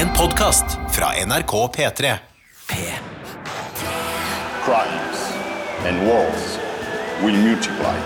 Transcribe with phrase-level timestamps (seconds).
[0.00, 2.16] En podkast fra NRK P3.
[2.66, 2.74] P.
[4.64, 5.18] crimes
[5.86, 6.58] and wars
[7.22, 7.96] will multiply.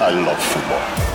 [0.00, 1.09] I love football.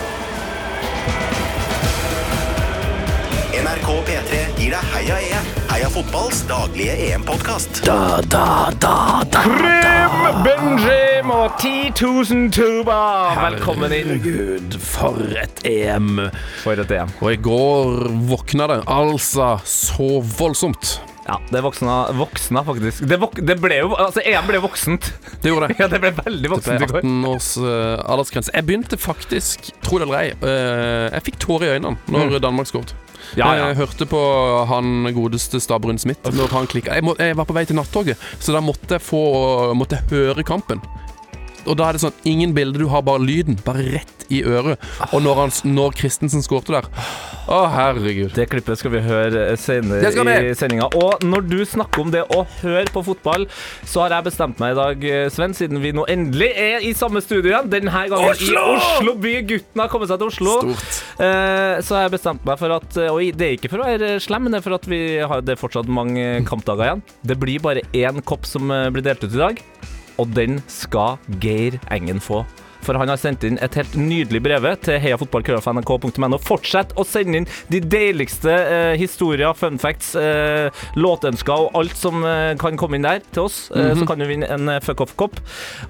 [3.65, 5.45] NRK P3 gir deg Heia EM.
[5.71, 7.79] Heia fotballs daglige EM-podkast.
[9.33, 12.97] Krim, Benjim og 10 000 tuba.
[13.39, 14.11] Velkommen inn.
[14.11, 16.27] Herregud, for et EM.
[16.61, 17.09] For et EM.
[17.25, 20.99] Og i går våkna det altså så voldsomt.
[21.25, 23.01] Ja, det voksna, voksna faktisk.
[23.09, 25.09] Det, vok det ble jo Altså, EM ble voksent.
[25.41, 25.79] Det gjorde det.
[25.81, 27.01] Ja, det ble veldig voksent i går.
[27.01, 28.53] 18 års uh, aldersgrense.
[28.53, 32.69] Jeg begynte faktisk, tro det eller ei, uh, jeg fikk tårer i øynene når Danmark
[32.69, 32.93] skåret.
[33.37, 33.69] Ja, ja.
[33.71, 34.21] Jeg hørte på
[34.69, 36.95] han godeste Stabrun Smith når han klikka.
[36.97, 39.23] Jeg, jeg var på vei til nattoget, så da måtte jeg få
[39.75, 40.81] Måtte jeg høre kampen.
[41.65, 43.57] Og da er det sånn ingen bilder, du har bare lyden.
[43.65, 44.81] Bare rett i øret.
[45.11, 46.87] Og når, han, når Christensen skårte der
[47.45, 48.31] Å, herregud.
[48.33, 50.09] Det klippet skal vi høre senere
[50.49, 50.87] i sendinga.
[50.97, 53.45] Og når du snakker om det å høre på fotball,
[53.85, 56.93] så har jeg bestemt meg i dag, eh, Sven, siden vi nå endelig er i
[56.97, 58.63] samme studio igjen, denne gangen Oslo!
[58.65, 59.35] i Oslo by.
[59.51, 60.55] Gutten har kommet seg til Oslo.
[60.65, 61.01] Stort.
[61.21, 64.15] Eh, så har jeg bestemt meg for at Og det er ikke for å være
[64.23, 67.05] slem, men det er for at vi har, det er fortsatt mange kampdager igjen.
[67.25, 69.61] Det blir bare én kopp som eh, blir delt ut i dag,
[70.17, 72.43] og den skal Geir Engen få.
[72.85, 76.37] For han har sendt inn et helt nydelig breve til heiafotballkrøllfnrk.no.
[76.45, 80.69] Fortsett å sende inn de deiligste eh, historier, fun facts, eh,
[80.99, 83.65] låtønsker og alt som eh, kan komme inn der til oss.
[83.75, 85.39] Eh, Så kan du vinne en eh, fuck off-kopp.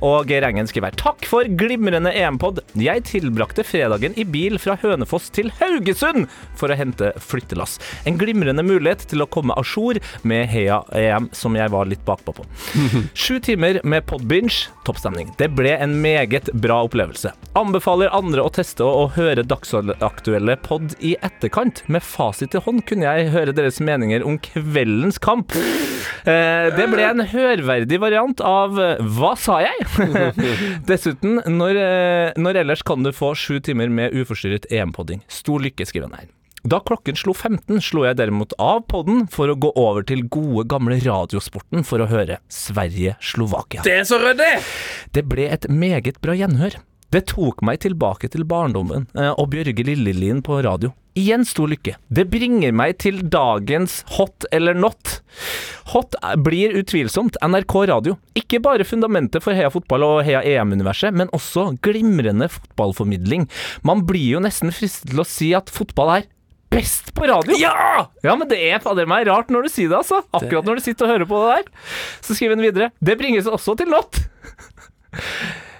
[0.06, 2.62] Og Geir Engen skriver Takk for glimrende EM-pod.
[2.80, 7.78] Jeg tilbrakte fredagen i bil fra Hønefoss til Haugesund for å hente flyttelass.
[8.08, 12.04] En glimrende mulighet til å komme a jour med Heia EM, som jeg var litt
[12.08, 12.48] bakpå på.
[13.26, 15.34] Sju timer med podbinge, toppstemning.
[15.40, 17.34] Det ble en meget bra opplevelse.
[17.58, 21.84] Anbefaler andre å teste og, høre dagsaktuelle pod i etterkant.
[21.92, 25.56] Med fasit i hånd kunne jeg høre deres meninger om kveldens kamp.
[25.56, 29.86] Eh, det ble en hørverdig variant av eh, Hva sa jeg?
[30.90, 35.24] Dessuten, når, eh, når ellers kan du få sju timer med uforstyrret EM-podding.
[35.32, 36.35] Stor lykke, skriver han her.
[36.66, 40.64] Da klokken slo 15, slo jeg derimot av podden for å gå over til gode,
[40.72, 43.84] gamle Radiosporten for å høre Sverige-Slovakia.
[43.86, 44.50] Det er så ryddig!
[45.14, 46.80] Det ble et meget bra gjenhør.
[47.14, 50.90] Det tok meg tilbake til barndommen eh, og Bjørge Lillelien på radio.
[51.16, 51.94] Igjen stor lykke.
[52.10, 55.20] Det bringer meg til dagens hot eller not.
[55.94, 58.18] Hot blir utvilsomt NRK radio.
[58.36, 63.46] Ikke bare fundamentet for Heia fotball og Heia EM-universet, men også glimrende fotballformidling.
[63.86, 66.28] Man blir jo nesten fristet til å si at fotball er
[66.74, 67.56] best på radio.
[67.60, 68.08] Ja!
[68.26, 70.24] Ja, men det er fader meg rart når du sier det, altså.
[70.36, 71.70] Akkurat når du sitter og hører på det der.
[72.26, 72.92] Så skriver han videre.
[73.00, 74.20] Det bringes også til not.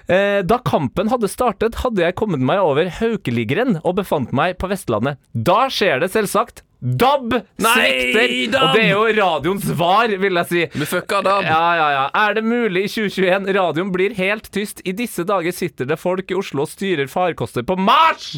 [0.06, 4.68] Eh, Da kampen hadde startet, hadde jeg kommet meg over Haukeligeren og befant meg på
[4.70, 5.18] Vestlandet.
[5.34, 6.62] Da skjer det selvsagt.
[6.86, 8.60] DAB svikter!
[8.60, 10.62] Og det er jo radioens svar, vil jeg si.
[10.78, 11.48] Vi fucka DAB.
[11.48, 12.04] Ja, ja, ja.
[12.22, 13.50] Er det mulig i 2021?
[13.56, 14.84] Radioen blir helt tyst.
[14.86, 18.36] I disse dager sitter det folk i Oslo og styrer farkoster på Mars!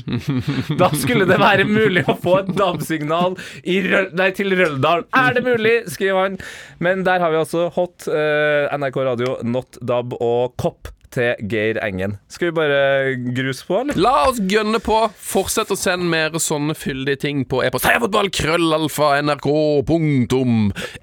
[0.80, 5.06] Da skulle det være mulig å få et DAB-signal til Røldal.
[5.16, 6.38] Er det mulig, skriver han.
[6.84, 11.80] Men der har vi altså Hot, uh, NRK Radio, Not DAB og Kopp til Geir
[11.84, 12.18] Engen.
[12.32, 13.98] Skal vi bare gruse på, eller?
[14.00, 15.00] La oss gønne på.
[15.30, 17.88] Fortsett å sende mer sånne fyldige ting på e-post.
[17.88, 20.44] Heiafotball, krøllalfa, nrk.no.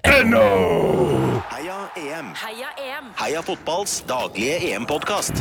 [0.06, 2.26] Heia EM.
[2.36, 3.04] Heia EM!
[3.16, 5.38] Heia fotballs daglige EM-podkast.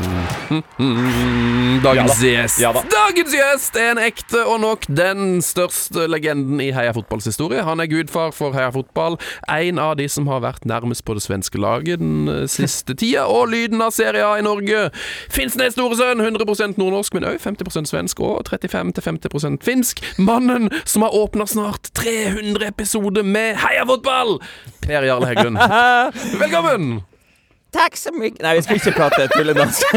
[0.80, 2.62] Mm, dagens gjest.
[2.64, 2.80] Ja da.
[2.88, 7.66] Dagens gjest er en ekte og nok den største legenden i Heia fotballs historie.
[7.68, 9.18] Han er gudfar for Heia fotball.
[9.52, 13.26] En av de som har vært nærmest på det svenske laget den eh, siste tida,
[13.28, 14.86] og lyden av Serie A i Norge.
[15.36, 20.06] Finnsnes Storesønn, 100% nordnorsk, men òg 50% svensk og 35-50% finsk.
[20.24, 24.38] Mannen som har åpna snart 300 episoder med Heia fotball!
[24.86, 25.58] Per Jarle Heggelund.
[26.44, 27.02] Velkommen!
[27.76, 29.96] Takk så mye Nei, vi skal ikke prate tulledansk.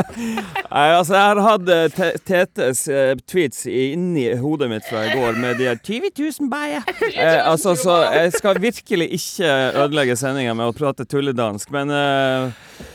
[0.72, 5.38] Nei, altså, jeg har hatt eh, Tetes eh, tweets inni hodet mitt fra i går
[5.38, 6.80] med de her 20 000 bæje.
[7.12, 9.52] Eh, altså, så jeg skal virkelig ikke
[9.84, 12.90] ødelegge sendinga med å prate tulledansk, men eh,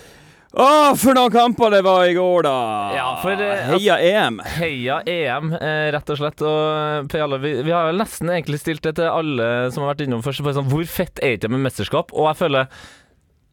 [0.58, 2.54] Å, for noen kamper det var i går, da!
[2.96, 4.40] Ja, for, eh, Heia EM.
[4.56, 6.42] Heia EM, eh, rett og slett.
[6.42, 10.08] Og Pjalle, vi, vi har vel nesten egentlig stilt det til alle som har vært
[10.08, 10.42] innom først.
[10.58, 12.10] Sånn, hvor fett er det med mesterskap?
[12.16, 12.74] Og jeg føler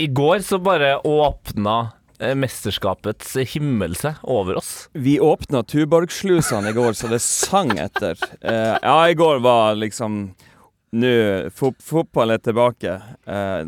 [0.01, 1.77] I går så bare åpna
[2.25, 4.73] eh, mesterskapets himmel seg over oss.
[4.97, 8.17] Vi åpna Tuborgslusene i går, så det sang etter.
[8.41, 10.31] Eh, ja, i går var liksom
[10.95, 12.93] Nå, fot fotball er tilbake.
[13.27, 13.63] Eh,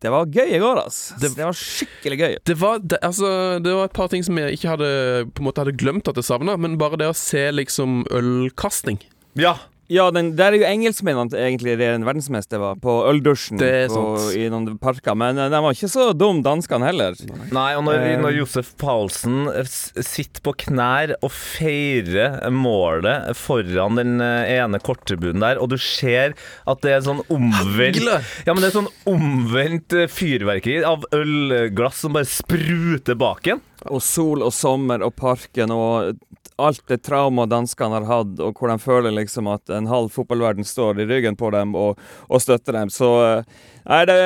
[0.00, 1.12] det var gøy i går, ass.
[1.18, 2.36] Det- Det, var skikkelig gøy.
[2.44, 5.48] Det var, det, altså, det var et par ting som jeg ikke hadde På en
[5.48, 9.00] måte hadde glemt at jeg savna, men bare det å se liksom ølkasting.
[9.34, 9.56] Ja.
[9.88, 14.02] Ja, den, der er jo engelskmennene egentlig regjerende verdensmester var, på øldusjen Det er på,
[14.36, 15.16] i noen parker.
[15.16, 17.16] Men eh, de var ikke så dumme, danskene heller.
[17.54, 18.18] Nei, og når, Eh.
[18.20, 19.64] når Josef Paulsen eh,
[20.04, 26.36] sitter på knær og feirer målet foran den eh, ene korttribunen der, og du ser
[26.68, 28.04] at det er sånn omvendt!
[28.44, 33.64] Ja, men det er sånn omvendt eh, fyrverkeri av ølglass som bare spruter bak en.
[33.88, 36.16] Og sol og sommer og parken og
[36.56, 40.66] alt det trauma danskene har hatt, og hvor de føler liksom at en halv fotballverden
[40.66, 42.92] står i ryggen på dem og, og støtter dem.
[42.92, 43.58] Så eh,
[43.88, 44.18] nei, det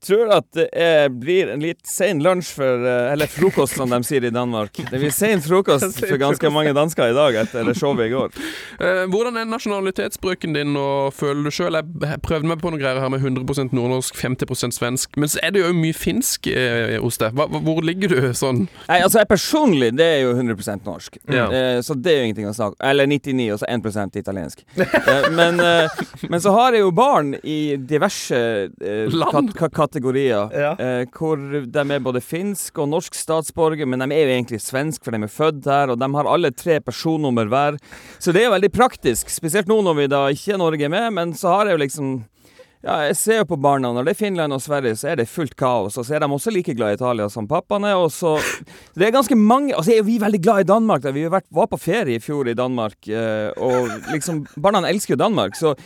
[0.00, 4.00] tror at det er, blir en litt sen lunsj for eh, Eller frokost, som de
[4.06, 4.76] sier i Danmark.
[4.78, 8.32] Det blir sen frokost for ganske mange dansker i dag etter showet i går.
[8.82, 12.98] Eh, hvordan er nasjonalitetsbruken din, og føler du sjøl Jeg prøvde meg på noen greier
[12.98, 15.18] her med 100% nordnorsk, 50% svensk.
[15.20, 17.36] Men så er det jo mye finsk eh, hos deg.
[17.36, 18.64] Hvor ligger du sånn?
[18.88, 21.20] Nei, altså jeg personlig, det er jo 100% norsk.
[21.30, 21.46] Ja.
[21.52, 24.64] Eh, så det er jo ingenting å snakke Eller 99, og så 1% italiensk.
[24.78, 28.38] Eh, men, eh, men så har jeg jo barn i diverse
[28.80, 29.52] eh, Land.
[29.58, 30.48] ka kategorier.
[30.54, 30.72] Ja.
[30.78, 35.02] Eh, hvor de er både finsk og norsk statsborger, men de er jo egentlig svensk,
[35.04, 35.92] for de er født her.
[35.92, 37.80] Og de har alle tre personnummer hver.
[38.22, 41.08] Så det er veldig praktisk, spesielt nå når vi da ikke er Norge med.
[41.18, 42.12] Men så har jeg jo liksom
[42.82, 43.92] ja, jeg ser jo på barna.
[43.94, 45.94] Når det er Finland og Sverige, så er det fullt kaos.
[46.00, 47.94] Og så er de også like glad i Italia som pappaen er.
[47.94, 48.34] Og så
[48.98, 51.04] Det er ganske mange Og så er vi veldig glad i Danmark.
[51.04, 51.12] Da.
[51.14, 55.20] Vi vært, var på ferie i fjor i Danmark, eh, og liksom Barna elsker jo
[55.22, 55.54] Danmark.
[55.58, 55.76] Så,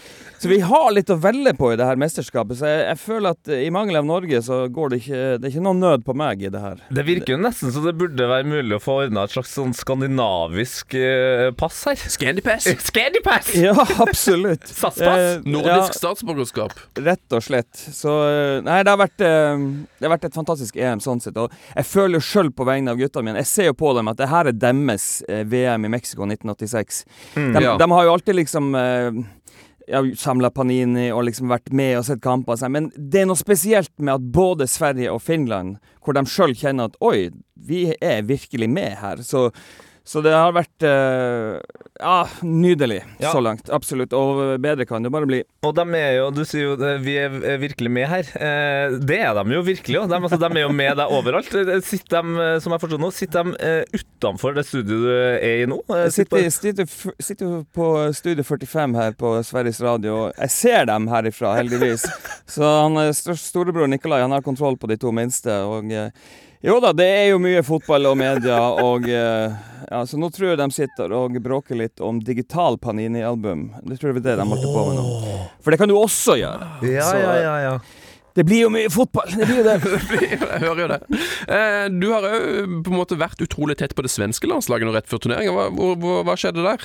[0.41, 2.63] så vi har litt å velge på i det her mesterskapet.
[2.63, 5.51] Så jeg, jeg føler at eh, i mangel av Norge, så går det ikke Det
[5.51, 6.81] er ikke noen nød på meg i det her.
[6.89, 9.77] Det virker jo nesten så det burde være mulig å få ordna et slags sånn
[9.77, 12.01] skandinavisk eh, pass her.
[12.17, 12.73] Scandipass?
[12.89, 13.53] Scandipass!
[13.61, 14.65] Ja, absolutt.
[14.81, 15.45] SAS-pass?
[15.45, 16.01] Nordisk ja.
[16.01, 16.86] statsborgerskap?
[16.97, 17.73] Rett og slett.
[17.77, 19.65] Så eh, Nei, det har vært, eh,
[19.99, 21.37] det har vært et fantastisk EM sånn sett.
[21.41, 24.09] Og jeg føler jo sjøl på vegne av gutta mine Jeg ser jo på dem
[24.13, 27.03] at det her er deres eh, VM i Mexico 1986.
[27.35, 27.75] de, ja.
[27.81, 28.71] de har jo alltid liksom
[29.87, 32.59] ja, samla Panini og liksom vært med og sett kamper.
[32.59, 36.57] sånn, Men det er noe spesielt med at både Sverige og Finland, hvor de sjøl
[36.57, 39.23] kjenner at oi, vi er virkelig med her.
[39.27, 39.51] Så,
[40.07, 41.57] så det har vært eh,
[41.99, 43.33] ja, nydelig Ja.
[43.35, 43.67] så langt.
[43.75, 44.13] Absolutt.
[44.15, 45.41] Og bedre kan det bare bli.
[45.67, 48.29] Og de er jo, du sier jo vi er virkelig med her.
[48.39, 50.09] Eh, det er de jo virkelig òg.
[50.13, 51.51] De, altså, de er jo med deg overalt.
[51.59, 55.67] Eh, Sitter de, som jeg forstår nå, sitter de utenfor det studioet du er i
[55.69, 55.81] nå?
[56.15, 56.87] Sitter sitter,
[57.21, 62.07] sitter, jo på Studio 45 her på Sveriges Radio, jeg ser dem herifra, heldigvis.
[62.55, 65.51] Så han storebror Nikolai han har kontroll på de to minste.
[65.67, 65.91] Og
[66.67, 69.55] jo da, det er jo mye fotball og media, og eh,
[69.91, 73.69] ja, Så nå tror jeg de sitter og bråker litt om digital Panini-album.
[73.87, 75.37] Det tror jeg det de holder på med nå.
[75.63, 76.71] For det kan du også gjøre.
[76.91, 77.77] ja, Så, ja, ja, ja.
[78.37, 79.31] Det blir jo mye fotball.
[79.33, 79.77] Det blir jo det.
[80.27, 80.99] Jeg hører jo det.
[81.49, 84.93] Eh, du har jo på en måte vært utrolig tett på det svenske landslaget nå
[84.93, 85.55] rett før turneringa.
[85.57, 86.85] Hva, hvor- hva skjedde der?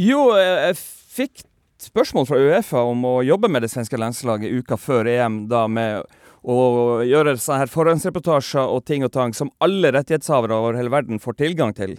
[0.00, 0.78] Jo, eh, jeg
[1.18, 1.42] fikk
[1.84, 6.06] spørsmål fra Uefa om å jobbe med det svenske landslaget uka før EM, da med
[6.46, 11.22] å gjøre sånne her forhåndsreportasjer og ting og tang som alle rettighetshavere over hele verden
[11.22, 11.96] får tilgang til.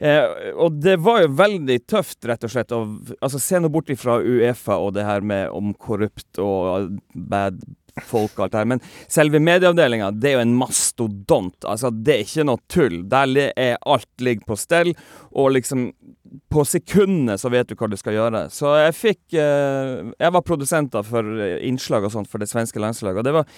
[0.00, 2.72] Eh, og det var jo veldig tøft, rett og slett.
[2.72, 2.84] Å,
[3.20, 7.60] altså, se nå bort ifra Uefa og det her med om korrupt og bad
[8.06, 8.70] folk og alt det her.
[8.74, 11.56] Men selve medieavdelinga, det er jo en mastodont.
[11.68, 13.00] Altså, det er ikke noe tull.
[13.10, 14.94] Der er alt ligger på stell,
[15.30, 15.90] og liksom
[16.50, 18.46] på sekundene så vet du hva du skal gjøre.
[18.54, 22.82] Så jeg fikk eh, Jeg var produsent for eh, innslag og sånt for det svenske
[22.82, 23.48] landslaget, og det var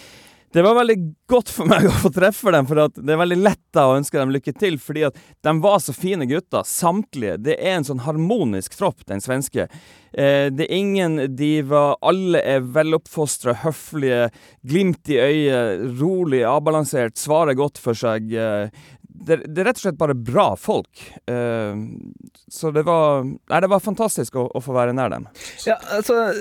[0.53, 0.97] det var veldig
[1.31, 4.21] godt for meg å få treffe dem, for det er veldig lett da å ønske
[4.21, 7.39] dem lykke til, fordi at de var så fine gutter, samtlige.
[7.49, 9.69] Det er en sånn harmonisk tropp, den svenske.
[10.13, 14.29] Eh, det er ingen diva, alle er veloppfostra, høflige,
[14.69, 18.29] glimt i øyet, rolig, avbalansert, svarer godt for seg.
[18.37, 18.91] Eh,
[19.27, 21.03] det, det er rett og slett bare bra folk.
[21.31, 21.83] Eh,
[22.53, 25.29] så det var Nei, det var fantastisk å, å få være nær dem.
[25.67, 26.33] Ja, altså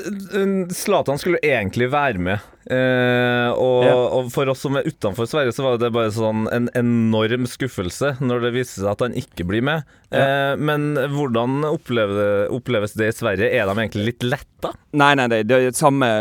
[0.75, 2.47] Zlatan skulle egentlig være med.
[2.71, 3.95] Eh, og, Ja.
[4.19, 8.15] og for oss som er utenfor Sverige, så var det bare sånn en enorm skuffelse
[8.21, 9.87] når det viste seg at han ikke blir med.
[10.13, 13.49] Eh, men hvordan opplever, oppleves det i Sverige?
[13.49, 14.73] Er de egentlig litt letta?
[14.93, 16.11] Nei, nei, det, er samme,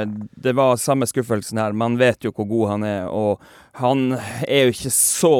[0.40, 1.76] det var samme skuffelsen her.
[1.76, 3.40] Man vet jo hvor god han er, og
[3.83, 4.12] han
[4.49, 5.35] er jo ikke så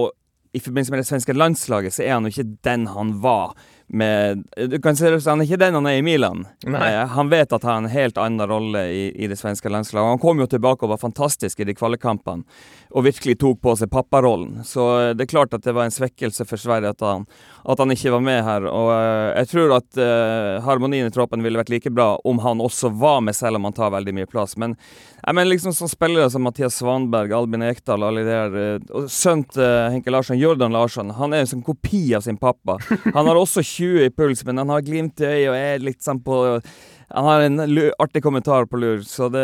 [0.55, 3.55] I forbindelse med det svenske landslaget, så er han jo ikke den han var
[3.93, 6.45] med Du kan si det sånn, han er ikke den han er i Milan.
[6.67, 10.15] Eh, han vet at han har en helt annen rolle i, i det svenske landslaget.
[10.15, 12.47] Han kom jo tilbake og var fantastisk i de kvalikkampene,
[12.95, 14.61] og virkelig tok på seg papparollen.
[14.67, 17.27] Så eh, det er klart at det var en svekkelse for Sverige at han,
[17.65, 18.69] at han ikke var med her.
[18.71, 22.63] Og eh, jeg tror at eh, harmonien i troppen ville vært like bra om han
[22.63, 24.57] også var med, selv om han tar veldig mye plass.
[24.61, 24.77] Men,
[25.21, 29.45] jeg mener liksom sånn spillere som Mathias Svanberg, Albin Ekdal, alle de der og Sønnen
[29.51, 32.79] til Henke Larsson, Jordan Larsson, han er en sånn kopi av sin pappa.
[33.15, 36.03] Han har også 120 i puls, men han har glimt i øyet og er litt
[36.05, 36.63] sånn på
[37.11, 37.59] Han har en
[37.99, 39.43] artig kommentar på lur, så det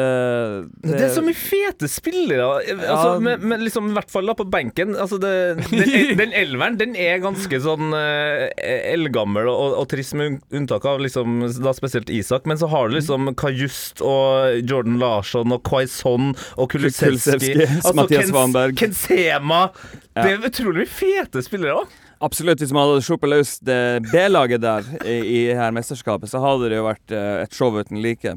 [0.86, 3.18] Det er så mye fete spillere, altså, Ja.
[3.18, 4.94] men, men liksom, i hvert fall da på benken.
[4.94, 5.32] Altså det,
[5.72, 8.46] den, den elveren den er ganske sånn eh,
[8.92, 12.46] eldgammel og, og trist, med unntak av liksom, da spesielt Isak.
[12.46, 17.56] Men så har du liksom Kajust og Jordan Larsson og Quaison og Kulusevski.
[17.66, 18.78] Altså, Mathias Wanberg.
[18.78, 19.72] Kensema.
[20.14, 20.22] Ja.
[20.22, 22.02] Det er utrolig mye fete spillere òg.
[22.18, 22.60] Absolutt.
[22.60, 26.78] Hvis man hadde sluppet løs det B-laget der i, i her mesterskapet, så hadde det
[26.78, 28.32] jo vært uh, et show uten like.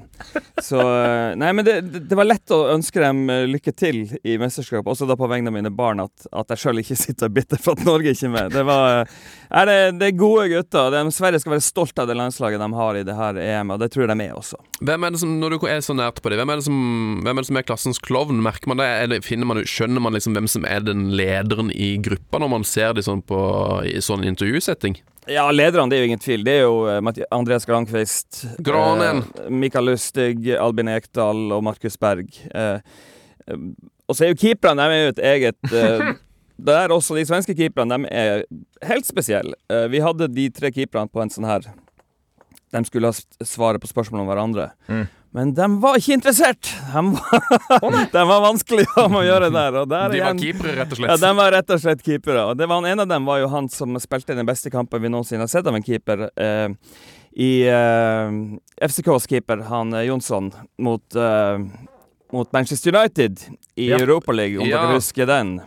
[0.59, 1.77] Så uh, Nei, men det,
[2.09, 5.51] det var lett å ønske dem eh, lykke til i mesterskapet, også da på vegne
[5.51, 8.33] av mine barn, at, at jeg sjøl ikke sitter bitter for at Norge ikke er
[8.35, 8.51] med.
[8.55, 9.19] Det var uh,
[9.49, 10.91] er det, det er gode gutter.
[10.93, 13.79] De, Sverige skal være stolt av det landslaget de har i det her EM, og
[13.81, 14.59] det tror jeg de er også.
[14.85, 16.77] Hvem er det som, Når du er så nært på det, hvem er det som,
[17.23, 18.43] hvem er, det som er klassens klovn?
[18.43, 18.89] Merker man det?
[19.05, 22.93] Eller man, skjønner man liksom hvem som er den lederen i gruppa, når man ser
[22.97, 23.39] de sånn på
[23.85, 24.97] i sånn intervjusetting?
[25.29, 26.43] Ja, lederne, det er jo ingen tvil.
[26.47, 29.23] Det er jo eh, Andreas Grankvist, Granen.
[29.43, 32.31] eh, Mikael Lustig, Albin Ekdal og Markus Berg.
[32.49, 32.79] Eh,
[33.45, 33.59] eh,
[34.09, 36.09] og så er jo keeperne, de er jo et eget eh,
[36.59, 38.41] Det er også De svenske keeperne, de er
[38.89, 39.55] helt spesielle.
[39.71, 41.69] Eh, vi hadde de tre keeperne på en sånn her
[42.73, 44.65] De skulle ha svaret på spørsmål om hverandre.
[44.89, 45.05] Mm.
[45.31, 46.71] Men de var ikke interessert!
[46.89, 49.75] De var, de var vanskelige om å gjøre der.
[49.77, 51.11] Der De var igjen- keepere, rett og slett?
[51.11, 52.45] ja, de var rett og slett keepere.
[52.49, 55.11] Og det var en av dem var jo han som spilte den beste kampen vi
[55.13, 56.25] noensinne har sett av en keeper.
[56.33, 56.73] Eh,
[57.45, 58.39] I eh,
[58.89, 60.49] FCKs keeper, han eh, Jonsson,
[60.81, 61.61] mot, eh,
[62.33, 63.37] mot Manchester United
[63.77, 63.99] i Ja.
[64.01, 64.81] Europaligaen, om Ja.
[64.87, 65.59] dere husker den.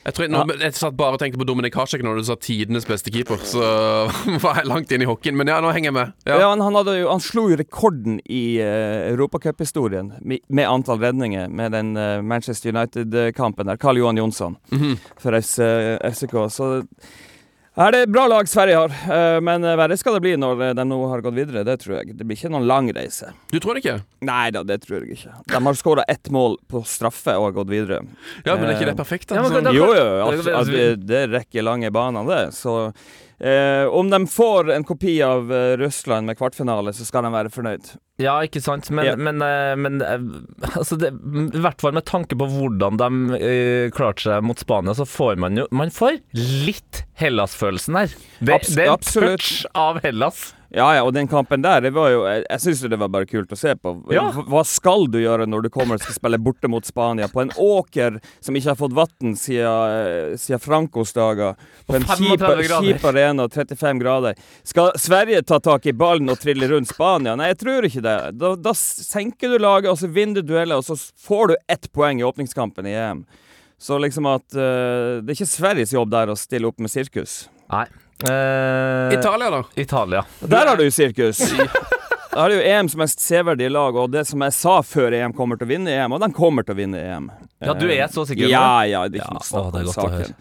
[0.00, 2.86] Jeg, tror, nå, jeg satt bare og tenkte på Dominik Hasek når du sa tidenes
[2.88, 3.60] beste keeper, så
[4.44, 5.36] var jeg langt inn i hockeyen.
[5.36, 6.14] Men ja, nå henger jeg med.
[6.24, 6.38] Ja.
[6.40, 6.48] Ja.
[6.54, 11.76] han, han, jo, han slo jo rekorden i uh, europacuphistorien med, med antall redninger med
[11.76, 13.76] den uh, Manchester United-kampen der.
[13.80, 14.96] Karl Johan Jonsson Mhm.
[15.20, 15.60] for FC,
[16.14, 16.36] FCK.
[16.50, 16.70] Så
[17.86, 20.72] er det bra lag Sverige har, eh, men eh, verre skal det bli når eh,
[20.76, 21.62] de nå har gått videre.
[21.64, 22.16] Det tror jeg.
[22.18, 23.30] Det blir ikke noen lang reise.
[23.52, 23.96] Du tror det ikke?
[24.26, 25.32] Nei da, det tror jeg ikke.
[25.54, 28.02] De har skåra ett mål på straffe og har gått videre.
[28.44, 29.30] Ja, men er ikke det perfekt?
[29.30, 29.40] da?
[29.40, 32.42] ja, men Sånn- Jo, jo, det- altså, altså, det, det rekker lange baner, det.
[32.58, 32.92] Så
[33.88, 37.86] om de får en kopi av eh, Russland med kvartfinale, så skal de være fornøyd.
[38.20, 39.14] Ja, ikke sant, men, Ja.
[39.16, 40.26] men, eh, men eh,
[40.76, 41.08] altså det,
[41.54, 43.08] I hvert fall med tanke på hvordan de
[43.40, 48.12] uh, klarte seg mot Spania, så får man jo Man får litt Hellas-følelsen her.
[48.44, 50.50] Det, Abs- det er en touch av Hellas.
[50.70, 53.26] Ja, ja, og den kampen der, det var jo Jeg, jeg syns det var bare
[53.26, 53.90] kult å se på.
[54.14, 54.28] Ja.
[54.30, 57.26] Hva- skal du gjøre når du kommer og skal spille borte mot Spania?
[57.32, 61.56] På en åker som ikke har fått vann siden, eh, siden Francos dager.
[61.88, 64.38] På en 35 kjip, kjip arena, 35 grader.
[64.62, 67.34] Skal Sverige ta tak i ballen og trille rundt Spania?
[67.34, 68.16] Nei, jeg tror ikke det.
[68.38, 70.94] Da, da senker du laget, og så vinner du dueller, og så
[71.26, 73.24] får du ett poeng i åpningskampen i EM.
[73.80, 77.48] Så liksom at uh, Det er ikke Sveriges jobb der å stille opp med sirkus.
[77.72, 77.86] Nei.
[78.28, 79.64] Eh, Italia, da?
[79.74, 80.24] Italia.
[80.40, 81.40] Der har du jo sirkus.
[82.30, 85.32] Da har du jo EMs mest severdige lag, og det som jeg sa før EM
[85.34, 87.30] kommer til å vinne EM, og de kommer til å vinne EM.
[87.58, 88.46] Ja, du er så sikker?
[88.46, 90.36] Ja, ja, det er ikke Ja, noe snakk det er om saken.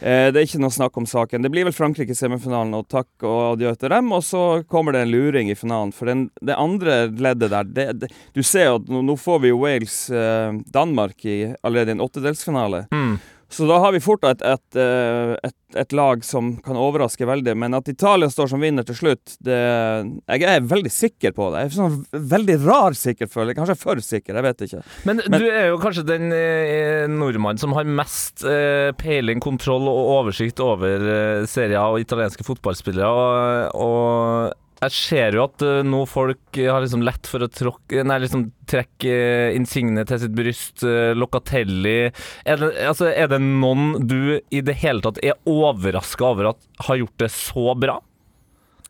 [0.00, 1.44] Eh, det er ikke noe snakk om saken.
[1.44, 4.12] Det blir vel Frankrike i semifinalen, og takk og adjø til dem.
[4.16, 5.92] Og så kommer det en luring i finalen.
[5.96, 9.42] For den, det andre leddet der det, det, Du ser jo at nå, nå får
[9.44, 12.86] vi jo Wales-Danmark eh, allerede i en åttedelsfinale.
[12.94, 13.14] Mm.
[13.50, 17.56] Så da har vi fort et, et, eh, et, et lag som kan overraske veldig.
[17.58, 21.64] Men at Italia står som vinner til slutt, det Jeg er veldig sikker på det.
[21.64, 23.58] Jeg er sånn veldig rar sikker, føler jeg.
[23.58, 24.84] Kanskje for sikker, jeg vet ikke.
[25.08, 30.14] Men, du er jo kanskje den eh, nordmannen som har mest eh, peiling, kontroll og
[30.20, 33.10] oversikt over eh, serier og italienske fotballspillere.
[33.10, 38.04] Og, og jeg ser jo at uh, nå folk har liksom lett for å tråkke,
[38.06, 40.84] nei, liksom trekke eh, Insigne til sitt bryst.
[40.86, 46.30] Uh, Locatelli er det, altså, er det noen du i det hele tatt er overraska
[46.32, 47.98] over at har gjort det så bra?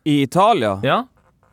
[0.07, 0.77] I Italia?
[0.85, 1.03] Ja?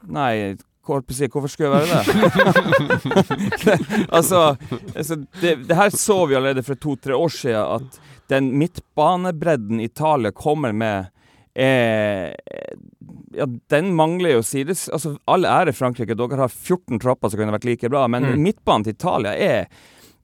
[0.06, 0.54] Nei,
[0.86, 2.02] hvorfor skulle jeg være
[3.66, 3.78] det?
[4.08, 4.54] altså,
[4.94, 7.98] altså det, det her så vi allerede for to-tre år siden, at
[8.32, 11.10] den midtbanebredden Italia kommer med,
[11.58, 14.86] ja, den mangler jo sides...
[14.94, 18.42] Altså, all ære Frankrike, dere har 14 tropper som kunne vært like bra, men Mm.
[18.44, 19.66] midtbanen til Italia er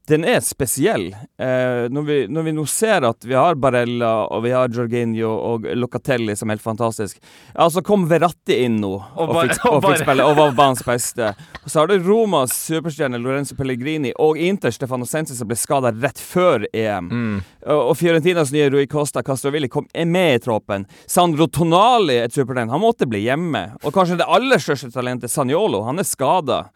[0.06, 1.06] den er spesiell.
[1.38, 5.30] Eh, når, vi, når vi nå ser at vi har Barella og vi har Jorginho
[5.32, 7.23] og Locatelli som er helt fantastisk
[7.54, 10.84] Ja, så kom Verratti inn nå og, Og fikk, og fikk spille og var banens
[10.84, 11.32] beste.
[11.62, 15.94] Og så har du Romas superstjerne Lorenzo Pellegrini og Inter Stefano Sensi som ble skada
[15.94, 17.08] rett før EM.
[17.08, 17.42] Mm.
[17.73, 20.84] Og Fiorentinas nye Rui Costa Castrovilli kom, er med i troppen.
[21.08, 23.70] Sandro Tonali, et supertalent, han måtte bli hjemme.
[23.82, 26.66] Og kanskje det aller største talentet, Saniolo, han er skada.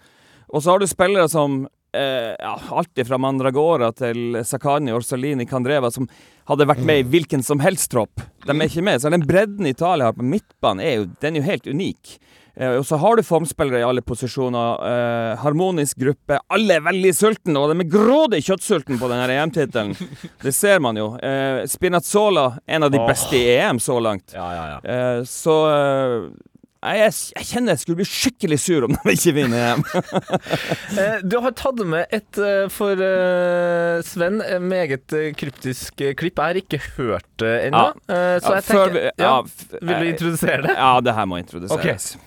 [0.49, 1.67] Og så har du spillere som
[1.97, 6.09] eh, ja, alt fra Mandragora til Sakani, Orsalini, Candreva, som
[6.49, 8.25] hadde vært med i hvilken som helst tropp.
[8.47, 9.03] De er ikke med.
[9.03, 12.19] Så den bredden Italia har på midtbanen, er jo, den er jo helt unik.
[12.59, 14.87] Eh, og så har du formspillere i alle posisjoner.
[14.89, 16.41] Eh, harmonisk gruppe.
[16.51, 19.95] Alle er veldig sultne, og de er grådig kjøttsultne på denne EM-tittelen.
[20.43, 21.13] Det ser man jo.
[21.23, 24.35] Eh, Spinazzola, en av de beste i EM så langt.
[24.35, 24.79] Ja, ja, ja.
[24.83, 26.17] Eh, så eh,
[26.79, 29.83] jeg, jeg kjenner jeg skulle bli skikkelig sur om de ikke vinner EM.
[30.99, 36.39] Eh, Du har tatt med et eh, for eh, Sven meget kryptisk klipp.
[36.39, 37.83] Jeg har ikke hørt det ennå.
[38.09, 38.39] Ja.
[38.43, 39.35] Så jeg tenker vi- ja, ja,
[39.81, 40.77] Vil du introdusere det?
[40.79, 42.15] Ja, det her må introduseres.
[42.15, 42.25] Okay.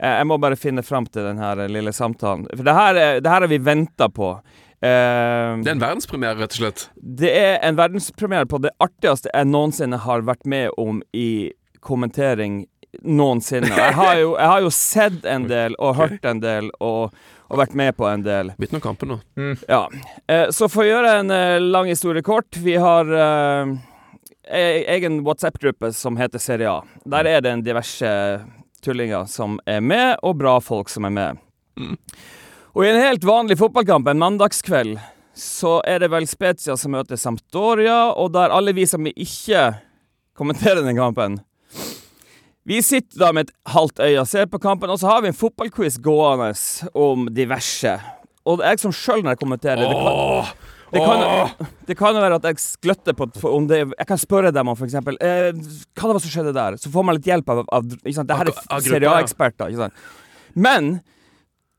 [0.00, 2.46] Jeg må bare finne fram til den her lille samtalen.
[2.56, 4.32] For det her, er- det her har vi venta på.
[4.80, 6.86] Uh, Det er en verdenspremiere, rett og slett.
[6.96, 11.52] det er en verdenspremiere på det artigste jeg noensinne har vært med om i
[11.84, 12.62] kommentering
[13.02, 13.70] noensinne.
[13.70, 17.14] Jeg har jo, jeg har jo sett en del og hørt en del og,
[17.50, 18.52] og vært med på en del.
[18.60, 19.20] Bytt nå kampen nå.
[19.68, 19.84] Ja.
[20.26, 23.74] Eh, så for å gjøre en eh, lang historie kort Vi har eh,
[24.50, 26.80] e- egen WhatsApp-gruppe som heter Serie A.
[27.04, 28.10] Der er det en diverse
[28.84, 31.40] tullinger som er med, og bra folk som er med.
[32.72, 34.96] Og i en helt vanlig fotballkamp, en mandagskveld,
[35.36, 39.66] så er det vel Spezia som møter Sampdoria, og der alle vi som ikke
[40.38, 41.38] kommenterer den kampen
[42.68, 45.30] vi sitter da med et halvt øye og ser på kampen, og så har vi
[45.32, 46.50] en fotballquiz gående
[46.94, 47.94] om diverse.
[48.48, 50.40] Og jeg som sjøl, når jeg kommenterer det kan,
[50.90, 54.72] det, kan, det kan være at jeg skløtter på om det Jeg kan spørre dem
[54.72, 54.96] om f.eks.
[54.98, 56.78] Eh, hva det var som skjedde der?
[56.82, 58.26] Så får man litt hjelp av, av ikke sant?
[58.30, 59.70] Det her Av- av er Serie A-eksperter.
[59.70, 60.02] Ikke sant?
[60.58, 60.90] Men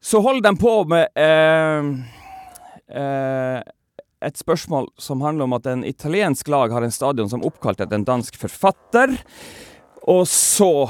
[0.02, 1.90] så holder de på med eh,
[3.02, 3.60] eh,
[4.22, 8.00] et spørsmål som handler om at en italiensk lag har en stadion som oppkalt etter
[8.00, 9.18] en dansk forfatter.
[10.02, 10.90] Og så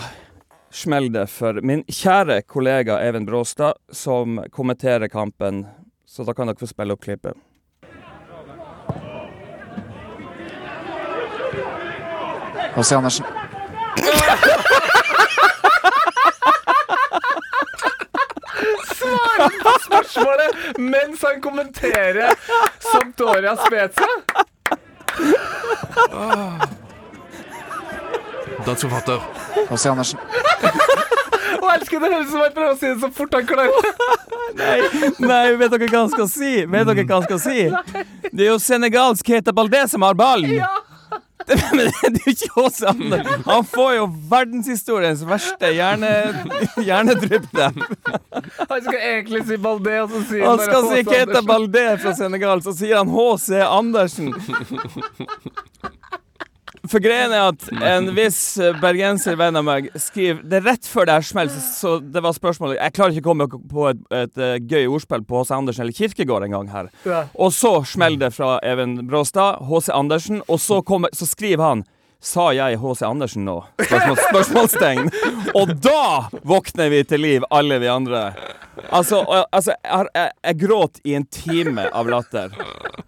[0.71, 5.65] smeller det for min kjære kollega Even Bråstad, som kommenterer kampen.
[6.07, 7.35] Så da kan dere få spille opp klippet.
[12.77, 13.25] Åse Andersen.
[19.85, 22.31] Spørsmålet mens han kommenterer
[22.79, 24.07] Sampdoria Spezia.
[28.65, 29.21] Dansk forfatter.
[29.69, 29.89] H.C.
[29.89, 30.19] Andersen.
[31.61, 33.47] Og jeg elsker det høres ut som han prøver å si det så fort han
[33.49, 33.89] klarer.
[34.57, 34.77] Nei,
[35.23, 36.53] nei, vet dere hva han skal si?
[36.67, 37.67] Vet dere hva han skal si?
[38.31, 40.63] Det er jo Senegals Keita Balde som har ballen!
[41.47, 42.85] Men det er jo ikke H.C.
[42.87, 43.45] Andersen.
[43.47, 46.11] Han får jo verdenshistoriens verste hjerne,
[46.85, 47.79] hjernedrypp der.
[48.69, 51.01] Han skal egentlig si Baldé, og så sier Han bare skal si.
[51.09, 52.03] Keita Andersen.
[52.03, 53.63] Fra Senegal, så sier han H.C.
[53.65, 54.31] Andersen.
[56.89, 61.05] For greien er at en viss bergenser venn av meg skriver Det er rett før
[61.05, 64.37] det her smeller, så- det var spørsmålet Jeg klarer ikke å komme på et, et
[64.37, 65.53] eh, gøy ordspill på H.C.
[65.55, 66.89] Andersen eller Kirkegård en gang her.
[67.05, 67.23] Ja.
[67.35, 69.91] Og så smeller det fra Even Bråstad, H.C.
[69.93, 71.83] Andersen, og så, kommer, så skriver han
[72.21, 73.01] Sa jeg H.C.
[73.05, 73.59] Andersen nå?
[73.81, 75.07] Spørsmål, spørsmålstegn.
[75.57, 78.27] Og da våkner vi til liv, alle vi andre.
[78.89, 82.53] Altså, altså jeg, jeg, jeg gråt i en time av latter.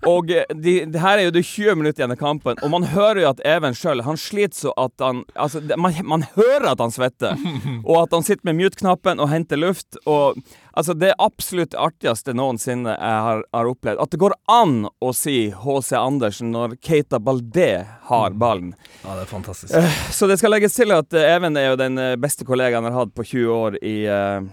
[0.08, 2.88] Og eh, de, det her er jo det 20 minutter igjen av kampen, og man
[2.92, 6.84] hører jo at Even sjøl Han sliter så at han Altså, man, man hører at
[6.84, 7.40] han svetter.
[7.84, 9.98] Og at han sitter med mute-knappen og henter luft.
[10.10, 10.40] Og
[10.74, 14.02] altså, det absolutt artigste noensinne jeg har, har opplevd.
[14.04, 15.96] At det går an å si H.C.
[16.00, 18.74] Andersen når Keita Balde har ballen.
[19.04, 19.76] Ja, det er fantastisk.
[20.14, 22.94] Så det skal legges til at eh, Even er jo den eh, beste kollegaen jeg
[22.94, 24.52] har hatt på 20 år i eh,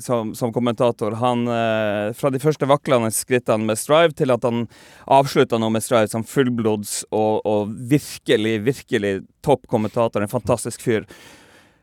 [0.00, 1.12] som, som kommentator.
[1.20, 4.66] Han, eh, fra de første vaklende skrittene med Strive til at han
[5.10, 10.22] avslutta nå med Strive som fullblods og, og virkelig, virkelig topp kommentator.
[10.22, 11.06] En fantastisk fyr.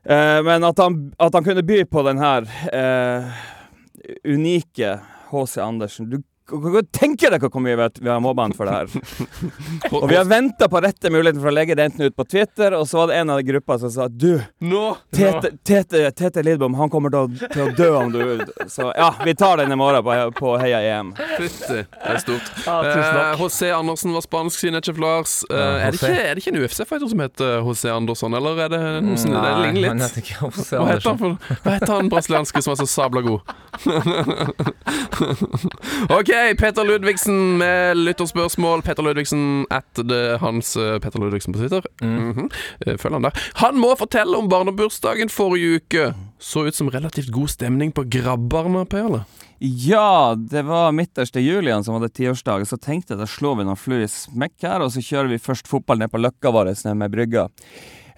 [0.03, 3.39] Eh, men at han, at han kunne by på den her eh,
[4.25, 4.97] unike
[5.29, 5.59] H.C.
[5.61, 8.65] Andersen Du kan kan tenke deg hvor mye vi har- vi har mobba han for
[8.65, 8.88] det her.
[9.95, 12.69] Og vi har venta på rette muligheten for å legge det enten ut på Twitter,
[12.77, 16.43] og så var det en av de gruppa som sa Du, no, Tete, Tete, Tete
[16.45, 18.19] Lidbom, han kommer til å, til å dø om du
[18.75, 21.07] Så ja, vi tar den i morgen på, på Heia EM.
[21.38, 22.47] Fytti, det er stort.
[22.65, 23.35] Ja, tusen Eh.
[23.39, 23.69] H.C.
[23.73, 25.31] Andersen var spansk, sier Netchef Lars.
[25.49, 27.83] Eh, Ja, er, det ikke, er det ikke en UFC-fighter som heter H.C.
[27.93, 30.01] Andersson, eller er det noe som ligner han litt?
[30.05, 30.69] heter ikke H.C.
[30.77, 31.29] Hva heter, han for,
[31.65, 33.41] hva heter han brasilianske som er så sabla god?
[36.19, 38.84] OK, Peter Ludvigsen med lytterspørsmål.
[38.86, 40.04] Peter Ludvigsen at
[40.41, 41.82] hans Petter Peter Ludvigsen på Twitter.
[42.02, 42.97] Mm -hmm.
[42.97, 43.32] Følg han der.
[43.54, 46.13] Han må fortelle om barnebursdagen forrige uke.
[46.39, 49.25] Så ut som relativt god stemning på Grabbarna, Perle.
[49.60, 53.80] Ja, det var midterste Julian som hadde tiårsdag, så tenkte jeg da slår vi noen
[53.80, 56.95] fluer i smekk her, og så kjører vi først fotball ned på løkka vår nede
[56.95, 57.49] med brygga.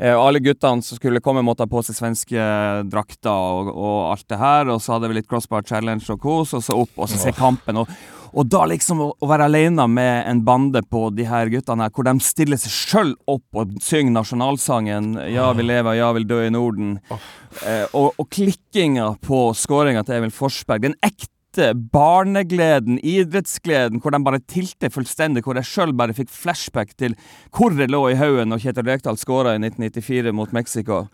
[0.02, 2.46] Eh, og alle guttene som skulle komme, måtte ha på seg svenske
[2.90, 4.72] drakter og, og alt det her.
[4.74, 7.34] Og så hadde vi litt crossbar challenge og kos, og så opp og så se
[7.38, 7.84] kampen.
[7.84, 7.92] Og,
[8.32, 11.94] og da liksom å, å være alene med en bande på de her guttene her,
[11.94, 16.40] hvor de stiller seg sjøl opp og synger nasjonalsangen 'Ja, vi lever, ja, vil dø
[16.46, 21.31] i Norden', eh, og, og klikkinga på skåringa til Emil Forsberg, den ekte
[21.92, 27.18] barnegleden, idrettsgleden, hvor de bare tilter fullstendig, hvor jeg sjøl bare fikk flashback til
[27.56, 31.06] hvor det lå i haugen når Kjetil Rekdal skåra i 1994 mot Mexico.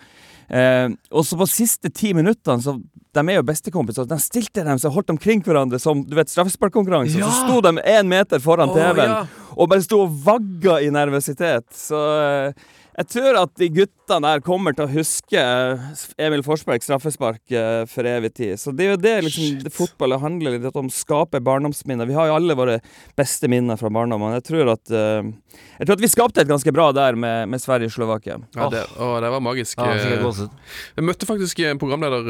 [0.48, 2.78] Eh, og så på siste ti minuttene, så
[3.18, 7.18] de er jo bestekompiser, de stilte dem seg holdt omkring hverandre som du vet, straffesparkkonkurranse.
[7.20, 7.28] Ja!
[7.28, 9.22] Så sto de én meter foran TV-en ja.
[9.58, 11.68] og bare sto og vagga i nervøsitet.
[11.76, 15.90] Så eh, jeg tror at de guttene der kommer til å huske eh,
[16.26, 18.56] Emil Forsberg straffespark eh, for evig tid.
[18.58, 20.90] Så det er jo det liksom det fotballet handler litt om.
[20.90, 22.10] Skape barndomsminner.
[22.10, 22.80] Vi har jo alle våre
[23.20, 24.34] beste minner fra barndommen.
[24.40, 25.30] Jeg tror at eh,
[25.78, 28.40] Jeg tror at vi skapte et ganske bra der med, med Sverige-Slovakia.
[28.58, 29.78] Ja, det, å, det var magisk.
[29.78, 32.26] Ja, jeg møtte faktisk en programleder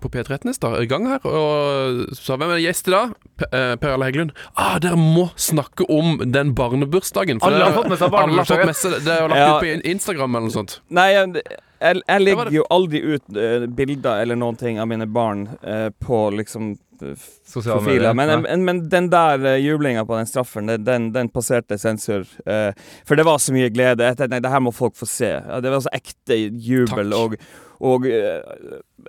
[0.00, 0.48] på P13
[0.80, 3.12] i gang her, og sa hvem er gjest i dag?
[3.42, 4.32] Per Arle Heggelund.
[4.56, 7.40] Ah, dere må snakke om den barnebursdagen.
[7.42, 8.72] for Alle har fått med seg barnebursdagen.
[8.72, 9.04] det.
[9.04, 9.48] Det er jo lagt Ja.
[9.56, 10.78] ut på Instagram eller noe sånt.
[10.94, 11.42] Nei, jeg,
[11.82, 15.88] jeg, jeg legger jo aldri ut uh, bilder eller noen ting av mine barn uh,
[16.02, 18.14] på liksom eh, Sosiale profiler.
[18.14, 18.14] medier.
[18.14, 18.38] Men, ja.
[18.44, 22.26] men, men den der uh, jublinga på den straffen, den, den, den passerte sensur.
[22.46, 22.70] Uh,
[23.08, 24.06] for det var så mye glede.
[24.06, 25.34] Jeg tenkte nei, det her må folk få se.
[25.40, 27.18] Ja, det var så ekte jubel Takk.
[27.18, 27.36] og,
[27.82, 28.38] og ja.